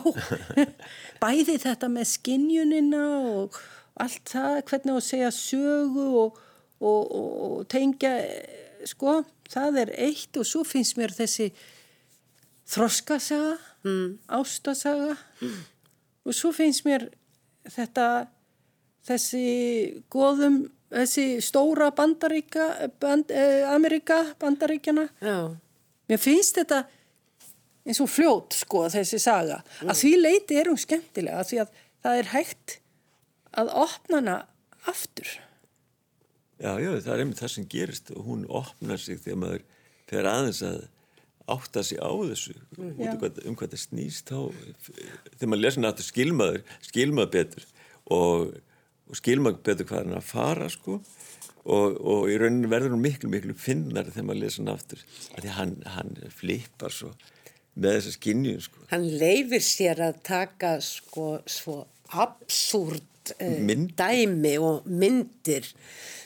Bæði 1.23 1.59
þetta 1.63 1.89
með 1.91 2.09
skinnjunina 2.15 3.05
og 3.37 3.61
allt 4.01 4.33
það, 4.33 4.57
hvernig 4.69 4.97
að 4.97 5.05
segja 5.05 5.31
sögu 5.35 6.07
og, 6.23 6.41
og, 6.81 7.01
og, 7.03 7.31
og 7.47 7.63
tengja 7.71 8.17
sko, 8.89 9.21
það 9.51 9.79
er 9.83 9.93
eitt 10.07 10.39
og 10.39 10.47
svo 10.47 10.63
finnst 10.67 10.97
mér 10.99 11.13
þessi 11.15 11.51
þroskasaga, 12.73 13.57
mm. 13.85 14.07
ástasaga 14.33 15.17
mm. 15.43 15.59
og 16.27 16.35
svo 16.35 16.53
finnst 16.55 16.85
mér 16.87 17.09
þetta, 17.69 18.25
þessi 19.07 19.45
góðum, 20.11 20.63
þessi 20.93 21.27
stóra 21.43 21.91
bandaríka, 21.95 22.89
band, 23.01 23.31
eh, 23.31 23.63
Amerika 23.69 24.23
bandaríkjana. 24.41 25.07
Já. 25.21 25.53
Mér 26.09 26.19
finnst 26.21 26.59
þetta 26.59 26.83
eins 27.83 28.01
og 28.03 28.11
fljót, 28.11 28.55
sko, 28.63 28.85
þessi 28.93 29.19
saga. 29.21 29.61
Mm. 29.81 29.91
Að 29.91 29.99
því 30.01 30.13
leiti 30.21 30.59
er 30.59 30.71
hún 30.71 30.79
skemmtilega, 30.79 31.43
því 31.47 31.63
að 31.65 31.73
það 32.03 32.21
er 32.21 32.31
hægt 32.33 32.77
að 33.59 33.73
opna 33.83 34.21
hana 34.21 34.37
aftur. 34.89 35.29
Já, 36.63 36.77
já, 36.79 36.89
það 37.03 37.13
er 37.13 37.23
einmitt 37.23 37.41
það 37.41 37.53
sem 37.55 37.69
gerist 37.69 38.11
og 38.13 38.27
hún 38.27 38.43
opnar 38.47 39.01
sig 39.01 39.19
þegar 39.23 39.39
maður 39.41 39.63
fer 40.09 40.29
aðeins 40.29 40.61
að 40.67 40.83
átta 41.51 41.83
sig 41.83 41.99
á 41.99 42.07
þessu 42.07 42.53
mm, 42.77 43.17
hvað, 43.19 43.41
um 43.49 43.57
hvað 43.59 43.73
það 43.73 43.81
snýst 43.81 44.31
þá 44.31 44.37
þegar 45.33 45.49
maður 45.51 45.63
lesa 45.65 45.81
náttúrulega 45.83 46.07
skilmaður 46.07 46.61
skilmað 46.87 47.33
betur 47.33 47.65
og, 48.15 48.53
og 49.09 49.19
skilmað 49.19 49.59
betur 49.67 49.89
hvað 49.89 50.05
hann 50.05 50.17
að 50.19 50.29
fara 50.29 50.69
sko 50.71 50.99
og, 51.01 51.97
og 51.99 52.31
í 52.31 52.37
rauninu 52.39 52.71
verður 52.71 52.95
hún 52.95 53.03
miklu 53.03 53.31
miklu 53.33 53.57
finnar 53.59 54.07
þegar 54.11 54.29
maður 54.29 54.43
lesa 54.45 54.61
hann 54.61 54.71
aftur 54.71 55.03
að 55.03 55.41
því 55.41 55.55
hann, 55.57 55.75
hann 55.97 56.15
flippar 56.31 56.95
svo 56.95 57.11
með 57.75 57.97
þessa 57.97 58.15
skinnju 58.17 58.55
sko. 58.67 58.85
Hann 58.91 59.05
leifir 59.21 59.63
sér 59.65 60.01
að 60.05 60.19
taka 60.27 60.75
sko 60.83 61.27
svo 61.49 61.79
absúrt 62.13 63.33
eh, 63.39 63.61
dæmi 63.97 64.57
og 64.61 64.89
myndir 64.89 65.71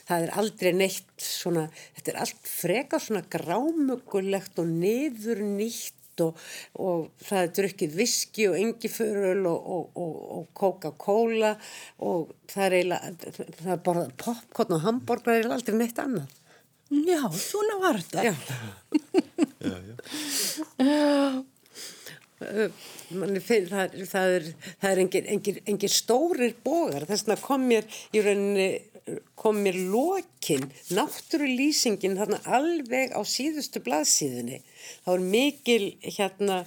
það 0.08 0.24
er 0.26 0.34
aldrei 0.40 0.72
neitt 0.76 1.22
svona, 1.22 1.68
þetta 1.98 2.14
er 2.14 2.20
allt 2.24 2.50
frekar 2.50 3.04
svona 3.04 3.24
grámögulegt 3.32 4.60
og 4.62 4.72
niður 4.72 5.44
nýtt 5.44 6.24
og, 6.24 6.40
og 6.82 7.10
það 7.22 7.44
er 7.44 7.54
drukkið 7.60 7.98
viski 8.00 8.48
og 8.50 8.58
engiförul 8.58 9.44
og, 9.52 9.68
og, 9.76 10.18
og 10.38 10.48
Coca-Cola 10.58 11.54
og 12.08 12.34
það 12.50 12.66
er 12.66 12.78
eiginlega, 12.80 13.34
það 13.60 13.72
er 13.76 13.86
bara 13.90 14.08
popcorn 14.24 14.78
og 14.80 14.86
hambúrgar 14.88 15.44
er 15.44 15.56
aldrei 15.58 15.78
neitt 15.78 16.02
annað. 16.02 16.34
Já, 16.88 17.20
svona 17.36 17.82
var 17.84 18.00
þetta. 18.00 18.32
Já. 18.32 18.34
já, 19.60 19.78
já. 19.92 19.96
Finn, 22.38 23.66
það, 23.72 23.96
það 24.12 24.36
er, 24.36 24.44
er 24.92 25.00
engir, 25.02 25.90
stórir 25.90 26.54
bógar 26.64 27.08
þess 27.10 27.26
vegna 27.26 27.42
kom 27.42 27.66
mér 27.72 27.88
í 28.14 28.22
rauninni 28.22 28.70
kom 29.40 29.62
mér 29.64 29.78
lokin, 29.92 30.66
náttúrulýsingin 30.96 32.18
þarna 32.20 32.40
alveg 32.58 33.14
á 33.16 33.22
síðustu 33.24 33.82
blaðsíðunni. 33.86 34.60
Það 35.06 35.14
var 35.14 35.24
mikil 35.36 35.86
hérna 36.04 36.58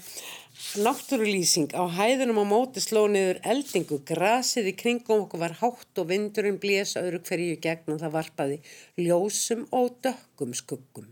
náttúrulýsing 0.81 1.75
á 1.77 1.85
hæðunum 1.99 2.41
á 2.41 2.45
móti 2.49 2.83
slóniður 2.85 3.43
eldingu, 3.53 4.01
grasið 4.09 4.73
í 4.73 4.77
kringum 4.83 5.27
okkur 5.27 5.45
var 5.45 5.59
hátt 5.61 6.03
og 6.03 6.11
vindurinn 6.13 6.61
blés 6.63 6.97
öðru 7.01 7.23
hverju 7.29 7.61
gegn 7.65 7.97
og 7.97 8.05
það 8.05 8.17
varpaði 8.19 8.61
ljósum 9.01 9.67
og 9.77 9.97
dökkum 10.05 10.57
skuggum. 10.57 11.09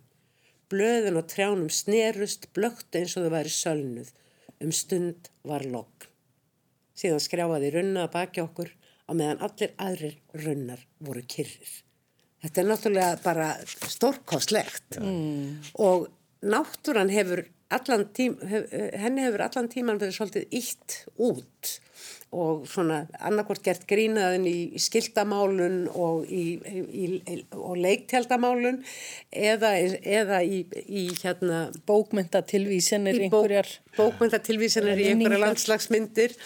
Blöðun 0.68 1.20
og 1.20 1.28
trjánum 1.30 1.70
snerust, 1.72 2.50
blökt 2.56 2.96
eins 2.98 3.16
og 3.16 3.26
þau 3.26 3.34
væri 3.38 3.52
sölnuð. 3.52 4.12
Um 4.60 4.72
stund 4.74 5.30
var 5.46 5.64
logg. 5.64 6.08
Síðan 6.98 7.22
skrjáfaði 7.22 7.72
runna 7.76 8.08
baki 8.12 8.42
okkur 8.42 8.72
á 9.08 9.10
meðan 9.16 9.44
allir 9.46 9.74
aðrir 9.80 10.16
runnar 10.44 10.82
voru 11.00 11.22
kyrrir. 11.24 11.70
Þetta 12.42 12.60
er 12.60 12.68
náttúrulega 12.68 13.14
bara 13.24 13.46
stórkostlegt 13.66 14.98
mm. 15.00 15.72
og 15.82 16.06
náttúran 16.46 17.10
hefur 17.10 17.42
allan 17.74 18.04
tím, 18.14 18.36
hef, 18.46 18.68
henni 18.98 19.24
hefur 19.26 19.42
allan 19.48 19.70
tíman 19.72 19.98
verið 20.00 20.18
svolítið 20.18 20.58
ítt 20.60 20.98
út 21.16 21.72
og 22.32 22.66
svona 22.68 23.06
annarkort 23.24 23.62
gert 23.64 23.86
grínaðin 23.88 24.44
í, 24.48 24.56
í 24.76 24.80
skildamálun 24.82 25.86
og, 25.94 26.26
í, 26.28 26.58
í, 26.60 27.38
og 27.56 27.78
leiktjaldamálun 27.80 28.82
eða, 29.32 29.72
eða 30.02 30.42
í 30.44 31.06
hérna 31.22 31.62
bókmyndatilvísanir 31.88 33.22
einhverjar 33.24 33.70
bókmyndatilvísanir 33.96 35.00
í 35.00 35.08
einhverja 35.14 35.40
landslagsmyndir 35.46 36.36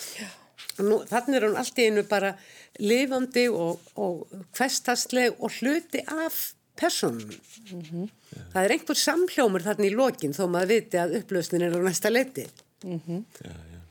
Nú, 0.80 1.03
þannig 1.05 1.37
er 1.37 1.45
hún 1.47 1.59
allt 1.61 1.78
í 1.83 1.87
einu 1.91 2.05
bara 2.09 2.33
lifandi 2.80 3.45
og, 3.53 3.83
og 4.01 4.22
kvestastleg 4.57 5.37
og 5.37 5.53
hluti 5.59 6.01
af 6.09 6.55
personum. 6.78 7.28
Mm 7.70 7.83
-hmm. 7.83 8.09
Það 8.53 8.64
er 8.64 8.72
einhver 8.72 8.97
samhljómur 8.97 9.62
þarna 9.62 9.87
í 9.87 9.95
lokin 9.95 10.33
þó 10.33 10.47
maður 10.49 10.68
viti 10.68 10.97
að 10.97 11.16
upplösnin 11.20 11.62
er 11.62 11.76
á 11.76 11.80
næsta 11.85 12.11
leiti. 12.11 12.47
Mm 12.85 13.01
-hmm. 13.01 13.24
já, 13.45 13.51
já. 13.51 13.82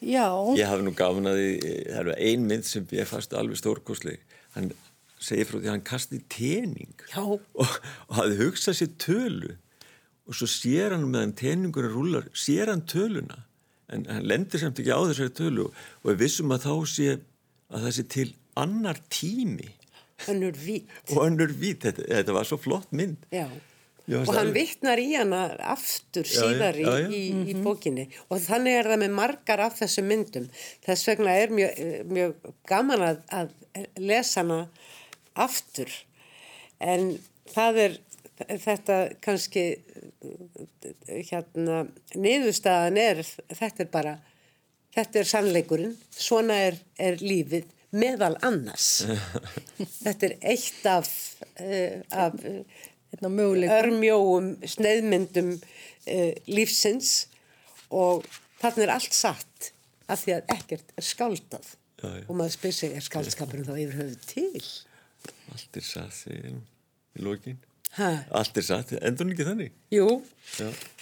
Já. 0.00 0.26
Ég 0.58 0.68
hafi 0.68 0.84
nú 0.86 0.92
gafin 0.96 1.30
að 1.30 1.38
því, 1.40 1.52
það 1.88 2.00
er 2.02 2.10
ein 2.30 2.44
mynd 2.50 2.68
sem 2.68 2.86
ég 2.96 3.08
fast 3.08 3.34
alveg 3.36 3.60
stórkosleg. 3.60 4.20
Hann 4.56 4.70
segir 5.22 5.48
frá 5.48 5.58
því 5.58 5.66
að 5.66 5.74
hann 5.74 5.86
kasti 5.86 6.20
tening 6.30 7.06
og, 7.18 7.40
og 7.58 7.78
hafi 8.18 8.38
hugsað 8.40 8.78
sér 8.80 8.92
tölu. 9.02 9.54
Og 10.28 10.36
svo 10.36 10.48
sér 10.50 10.94
hann 10.94 11.08
meðan 11.08 11.34
teningur 11.38 11.88
er 11.88 11.94
rúlar, 11.96 12.28
sér 12.36 12.72
hann 12.72 12.84
töluna. 12.88 13.44
En 13.88 14.04
hann 14.10 14.26
lendir 14.28 14.60
samt 14.60 14.80
ekki 14.80 14.92
á 14.92 15.00
þessari 15.00 15.32
tölu 15.32 15.70
og 15.70 16.10
við 16.10 16.22
vissum 16.26 16.52
að 16.52 16.68
þá 16.68 16.74
sé 16.92 17.08
að 17.16 17.86
það 17.86 17.96
sé 17.96 18.06
til 18.12 18.28
annar 18.58 19.00
tími. 19.12 19.72
Önnur 20.28 20.56
vít 20.58 20.88
og 21.14 21.22
önnur 21.22 21.52
vít, 21.54 21.84
þetta, 21.86 22.04
þetta 22.10 22.34
var 22.34 22.48
svo 22.48 22.58
flott 22.58 22.90
mynd. 22.90 23.22
Já 23.30 23.46
og 24.08 24.32
hann 24.36 24.52
vittnar 24.54 25.00
í 25.00 25.10
hana 25.14 25.42
aftur 25.72 26.28
síðar 26.28 26.78
já, 26.78 26.86
já, 26.86 27.04
já. 27.04 27.08
í, 27.12 27.22
í, 27.28 27.42
í 27.52 27.56
bókinni. 27.64 28.08
Og 28.28 28.40
þannig 28.44 28.78
er 28.78 28.90
það 28.92 29.02
með 29.04 29.16
margar 29.18 29.64
af 29.66 29.78
þessum 29.80 30.08
myndum. 30.08 30.50
Þess 30.86 31.10
vegna 31.10 31.36
er 31.42 31.54
mjög, 31.54 31.82
mjög 32.12 32.52
gaman 32.68 33.06
að, 33.10 33.22
að 33.40 33.52
lesa 34.00 34.42
hana 34.44 34.60
aftur. 35.38 35.92
En 36.78 37.10
það 37.52 37.82
er 37.84 37.98
þetta 38.62 38.98
kannski 39.24 39.64
hérna 41.28 41.84
niðurstaðan 42.14 43.00
er 43.02 43.22
þetta 43.26 43.84
er 43.84 43.90
bara 43.92 44.14
þetta 44.94 45.20
er 45.20 45.28
sannleikurinn, 45.32 45.96
svona 46.10 46.58
er, 46.68 46.78
er 46.98 47.18
lífið 47.22 47.68
meðal 47.98 48.34
annars. 48.44 49.02
Þetta 50.04 50.28
er 50.28 50.34
eitt 50.52 50.88
af, 50.90 51.10
uh, 51.62 52.00
af 52.12 52.36
örmjóum 53.16 54.50
sneiðmyndum 54.68 55.54
uh, 55.58 56.32
lífsins 56.50 57.28
og 57.88 58.26
þarna 58.60 58.86
er 58.86 58.94
allt 58.96 59.16
satt 59.16 59.70
af 60.08 60.24
því 60.24 60.38
að 60.38 60.52
ekkert 60.56 60.92
er 60.96 61.06
skáldað 61.06 61.70
já, 62.00 62.08
já. 62.08 62.24
og 62.26 62.34
maður 62.34 62.56
spyr 62.56 62.76
sig 62.80 62.96
er 62.96 63.04
skáldskapurinn 63.04 63.68
þá 63.68 63.74
yfir 63.76 63.98
höfuð 64.02 64.28
til 64.28 64.68
Allt 65.52 65.80
er 65.80 65.84
satt 65.84 66.28
í 66.30 66.54
lókin 67.24 67.58
Ha. 67.96 68.10
Allt 68.36 68.58
er 68.60 68.66
satt, 68.66 68.92
endur 69.00 69.30
ekki 69.32 69.46
þannig? 69.48 69.72
Jú, 69.94 70.06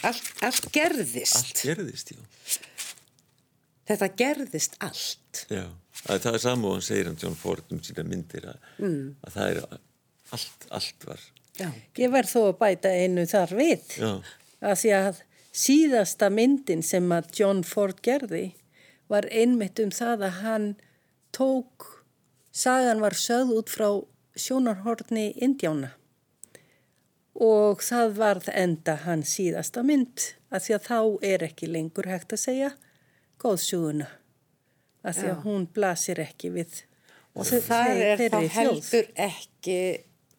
allt, 0.06 0.28
allt 0.46 0.68
gerðist. 0.74 1.40
Allt 1.40 1.62
gerðist, 1.66 2.12
já. 2.14 2.20
Þetta 3.86 4.08
gerðist 4.18 4.78
allt. 4.82 5.42
Já, 5.52 5.64
að 6.06 6.22
það 6.24 6.38
er 6.38 6.42
saman 6.42 6.68
og 6.70 6.76
hann 6.76 6.86
segir 6.86 7.10
hann 7.10 7.18
John 7.20 7.36
Ford 7.38 7.74
um 7.74 7.82
sína 7.84 8.06
myndir 8.06 8.48
að, 8.52 8.70
mm. 8.80 9.02
að 9.26 9.36
það 9.36 9.50
er 9.50 9.60
allt, 10.38 10.68
allt 10.78 11.08
var. 11.10 11.26
Já. 11.56 11.70
Ég 11.96 12.12
verð 12.12 12.32
þó 12.34 12.40
að 12.50 12.58
bæta 12.60 12.92
einu 12.92 13.26
þar 13.30 13.54
við. 13.56 13.84
Já. 14.00 14.10
Að 14.66 14.80
því 14.82 14.92
að 14.98 15.20
síðasta 15.56 16.30
myndin 16.32 16.82
sem 16.84 17.12
að 17.12 17.30
John 17.38 17.62
Ford 17.64 18.00
gerði 18.04 18.50
var 19.08 19.28
einmitt 19.30 19.80
um 19.80 19.92
það 19.94 20.26
að 20.28 20.40
hann 20.42 20.66
tók, 21.36 21.86
sagan 22.52 23.00
var 23.04 23.16
sögð 23.16 23.54
út 23.60 23.72
frá 23.72 23.88
sjónarhortni 24.36 25.30
Indjána 25.40 25.94
og 27.36 27.82
það 27.84 28.14
varð 28.16 28.50
enda 28.56 28.96
hans 29.04 29.34
síðasta 29.36 29.82
mynd 29.84 30.30
að 30.48 30.66
því 30.66 30.76
að 30.76 30.86
þá 30.86 31.00
er 31.28 31.44
ekki 31.50 31.68
lengur 31.68 32.08
hægt 32.08 32.32
að 32.32 32.42
segja 32.46 32.70
góðsuguna 33.42 34.08
að 35.06 35.20
því 35.20 35.30
að 35.32 35.42
hún 35.44 35.66
blasir 35.76 36.20
ekki 36.24 36.52
við 36.54 36.78
og 37.36 37.50
það 37.50 38.02
er 38.06 38.22
þá 38.32 38.38
heldur 38.56 39.10
ekki 39.26 39.80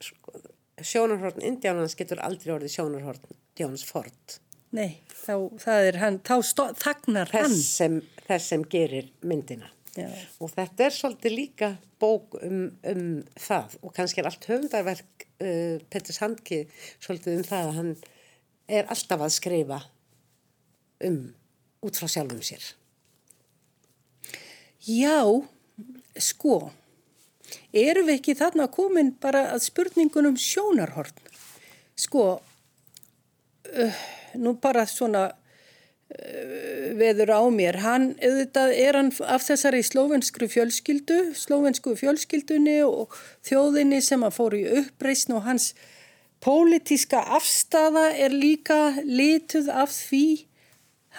sko, 0.01 0.41
sjónarhorn 0.85 1.45
Indiánans 1.45 1.95
getur 1.97 2.21
aldrei 2.25 2.53
orðið 2.55 2.75
sjónarhorn 2.75 3.39
Jóns 3.57 3.85
Ford. 3.87 4.37
Nei, 4.75 4.99
þá 5.15 5.33
hann, 5.97 6.19
þá 6.27 6.35
stó, 6.45 6.67
þagnar 6.77 7.31
þess 7.31 7.47
hann. 7.47 7.57
sem, 7.63 7.97
þess 8.27 8.53
sem 8.53 8.65
gerir 8.69 9.09
myndina. 9.25 9.71
Já. 9.97 10.11
og 10.37 10.51
þetta 10.53 10.83
er 10.85 10.93
svolítið 10.93 11.33
líka 11.33 11.67
bók 11.97 12.35
um, 12.45 12.67
um 12.85 13.05
það. 13.33 13.77
Og 13.81 13.93
kannski 13.95 14.21
er 14.21 14.29
allt 14.29 14.45
höfundarverk 14.45 15.25
uh, 15.41 15.79
Petters 15.89 16.21
Handki 16.21 16.59
svolítið 17.01 17.39
um 17.39 17.47
það 17.47 17.69
að 17.69 17.77
hann 17.79 17.93
er 18.77 18.91
alltaf 18.93 19.23
að 19.25 19.33
skrifa 19.33 19.79
um 21.07 21.17
út 21.87 21.97
frá 21.97 22.11
sjálfum 22.11 22.43
sér. 22.45 22.67
Já, 24.85 25.25
sko 26.21 26.59
erum 27.71 28.07
við 28.09 28.19
ekki 28.19 28.37
þarna 28.39 28.69
komin 28.73 29.13
bara 29.21 29.47
að 29.53 29.65
spurningunum 29.69 30.37
sjónarhorn 30.41 31.25
sko 31.97 32.23
uh, 32.37 33.99
nú 34.37 34.55
bara 34.61 34.85
svona 34.89 35.29
veður 36.97 37.33
á 37.35 37.43
mér. 37.51 37.79
Hann, 37.83 38.07
auðvitað 38.23 38.73
er 38.79 38.97
hann 38.97 39.11
af 39.27 39.43
þessari 39.43 39.83
slóvenskru 39.83 40.47
fjölskyldu, 40.51 41.33
slóvensku 41.35 41.95
fjölskyldunni 41.99 42.79
og 42.87 43.13
þjóðinni 43.47 43.99
sem 44.03 44.23
að 44.23 44.37
fóru 44.37 44.61
í 44.61 44.81
uppreysn 44.81 45.35
og 45.37 45.45
hans 45.47 45.73
pólitíska 46.43 47.21
afstafa 47.37 48.11
er 48.15 48.31
líka 48.31 48.95
lituð 49.03 49.69
af 49.73 49.91
því. 49.91 50.45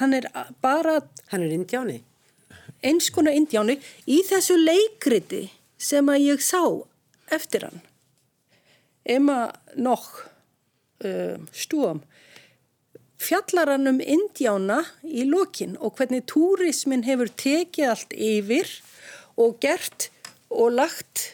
Hann 0.01 0.15
er 0.15 0.31
bara... 0.63 1.03
Hann 1.33 1.45
er 1.45 1.53
indjáni. 1.53 2.01
Eins 2.81 3.11
konar 3.13 3.37
indjáni 3.37 3.77
í 4.07 4.23
þessu 4.25 4.57
leikriti 4.57 5.49
sem 5.79 6.09
að 6.11 6.25
ég 6.27 6.43
sá 6.45 6.63
eftir 7.35 7.69
hann. 7.69 7.81
Emma 9.09 9.47
nokk 9.79 10.25
uh, 11.07 11.39
stúam 11.55 12.03
fjallar 13.19 13.73
hann 13.75 13.91
um 13.91 13.99
Indjána 14.01 14.83
í 15.03 15.25
lokin 15.29 15.77
og 15.83 15.99
hvernig 15.99 16.27
túrismin 16.31 17.05
hefur 17.07 17.31
tekið 17.43 17.91
allt 17.93 18.15
yfir 18.15 18.71
og 19.39 19.59
gert 19.63 20.09
og 20.49 20.77
lagt 20.77 21.25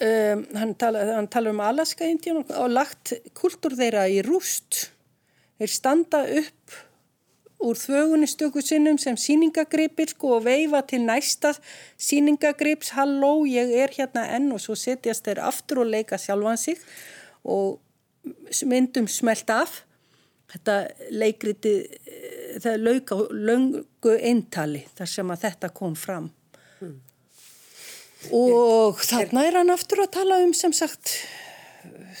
um, 0.00 0.46
hann, 0.56 0.74
tala, 0.80 1.04
hann 1.16 1.28
tala 1.32 1.52
um 1.52 1.60
Alaska 1.64 2.08
Indjána 2.08 2.46
og 2.62 2.72
lagt 2.72 3.14
kultúr 3.36 3.76
þeirra 3.76 4.06
í 4.08 4.22
rúst 4.26 4.86
þeir 5.60 5.74
standa 5.74 6.24
upp 6.40 6.80
úr 7.60 7.76
þvögunni 7.76 8.28
stöku 8.30 8.62
sinnum 8.64 8.98
sem 8.98 9.18
síningagripir 9.20 10.14
sko 10.14 10.36
og 10.38 10.46
veifa 10.46 10.80
til 10.88 11.04
næsta 11.04 11.52
síningagrips, 12.00 12.94
halló 12.96 13.44
ég 13.48 13.74
er 13.82 13.92
hérna 13.96 14.24
enn 14.36 14.48
og 14.54 14.62
svo 14.64 14.76
setjast 14.78 15.26
þeir 15.28 15.42
aftur 15.44 15.82
og 15.84 15.92
leika 15.92 16.18
sjálfan 16.18 16.60
sig 16.60 16.80
og 17.44 17.78
myndum 18.68 19.08
smelt 19.08 19.50
af. 19.52 19.82
Þetta 20.50 20.76
leikriti 21.14 21.74
það 22.58 22.86
lauka 22.86 23.20
löngu 23.30 24.16
eintali 24.16 24.82
þar 24.98 25.12
sem 25.12 25.30
að 25.30 25.46
þetta 25.46 25.72
kom 25.76 25.94
fram. 25.96 26.30
Mm. 26.80 26.96
og 28.36 29.00
þarna 29.04 29.42
er 29.48 29.56
hann 29.58 29.72
aftur 29.72 30.00
að 30.04 30.14
tala 30.16 30.38
um 30.44 30.52
sem 30.56 30.72
sagt 30.76 31.12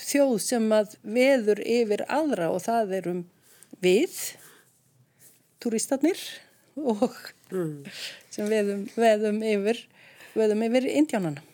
þjóð 0.00 0.36
sem 0.44 0.66
að 0.72 0.94
veður 1.00 1.60
yfir 1.64 2.04
aðra 2.08 2.50
og 2.52 2.62
það 2.64 2.94
er 2.98 3.08
um 3.10 3.22
við 3.84 4.16
turistarnir 5.60 6.18
og 6.80 7.06
mm. 7.52 7.84
sem 8.32 8.50
veðum, 8.50 8.86
veðum 8.96 9.40
yfir 9.44 9.84
veðum 10.34 10.66
yfir 10.68 10.90
indjánana 10.96 11.44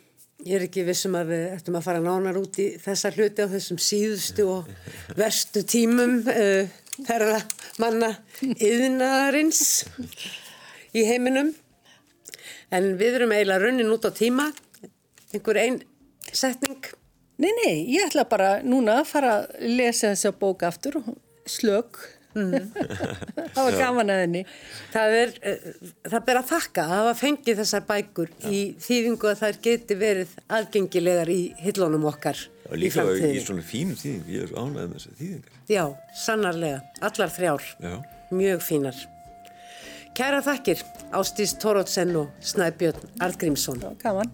Ég 0.44 0.58
er 0.58 0.66
ekki 0.66 0.82
vissum 0.84 1.14
að 1.16 1.30
við 1.32 1.44
ættum 1.54 1.78
að 1.78 1.86
fara 1.86 2.00
nánar 2.04 2.36
út 2.36 2.58
í 2.60 2.66
þessa 2.78 3.08
hluti 3.14 3.44
á 3.46 3.48
þessum 3.48 3.78
síðustu 3.80 4.44
og 4.52 4.66
verstu 5.16 5.62
tímum 5.64 6.18
uh, 6.28 6.68
ferða 7.06 7.38
manna 7.80 8.10
yðinarins 8.44 9.62
í 10.92 11.06
heiminum. 11.08 11.54
En 12.68 12.92
við 13.00 13.16
erum 13.20 13.32
eiginlega 13.32 13.64
runnin 13.64 13.94
út 13.94 14.04
á 14.04 14.12
tíma. 14.12 14.50
Einhver 15.32 15.60
einn 15.62 15.80
setning? 16.28 16.84
Nei, 17.40 17.50
nei, 17.62 17.74
ég 17.96 18.04
ætla 18.04 18.26
bara 18.28 18.58
núna 18.64 19.00
að 19.00 19.10
fara 19.10 19.32
að 19.40 19.66
lesa 19.80 20.12
þessa 20.12 20.34
bók 20.36 20.66
aftur, 20.68 21.00
slög. 21.48 21.96
Það 22.36 23.62
var 23.66 23.76
gaman 23.80 24.12
að 24.12 24.20
henni. 24.24 24.42
Það 24.92 25.14
er, 25.20 25.32
uh, 25.52 25.70
það 26.12 26.24
ber 26.28 26.40
að 26.40 26.50
þakka 26.50 26.84
að 26.84 26.92
hafa 26.94 27.14
fengið 27.20 27.60
þessar 27.62 27.86
bækur 27.88 28.32
í 28.50 28.60
þýðingu 28.86 29.30
að 29.32 29.40
þær 29.42 29.58
geti 29.68 29.98
verið 30.00 30.34
aðgengilegar 30.58 31.32
í 31.32 31.40
hillunum 31.64 32.06
okkar 32.12 32.42
Og 32.66 32.74
í 32.76 32.80
líka 32.82 33.02
í 33.02 33.06
framtíðinni. 33.06 33.44
svona 33.46 33.66
fínum 33.66 33.98
þýðing, 34.00 34.30
ég 34.34 34.46
er 34.48 34.54
ánægð 34.58 34.80
með 34.90 34.96
þessar 34.96 35.18
þýðingar. 35.20 35.60
Já, 35.70 35.84
sannarlega. 36.26 36.80
Allar 37.10 37.34
þrjár. 37.36 37.68
Já. 37.86 37.94
Mjög 38.34 38.64
fínar. 38.66 39.02
Kæra 40.16 40.40
þakkir, 40.42 40.80
Ástís 41.12 41.52
Tórótsen 41.60 42.14
og 42.16 42.30
Snæbjörn 42.40 43.20
Artgrímsson. 43.20 43.82
Gaman. 44.02 44.32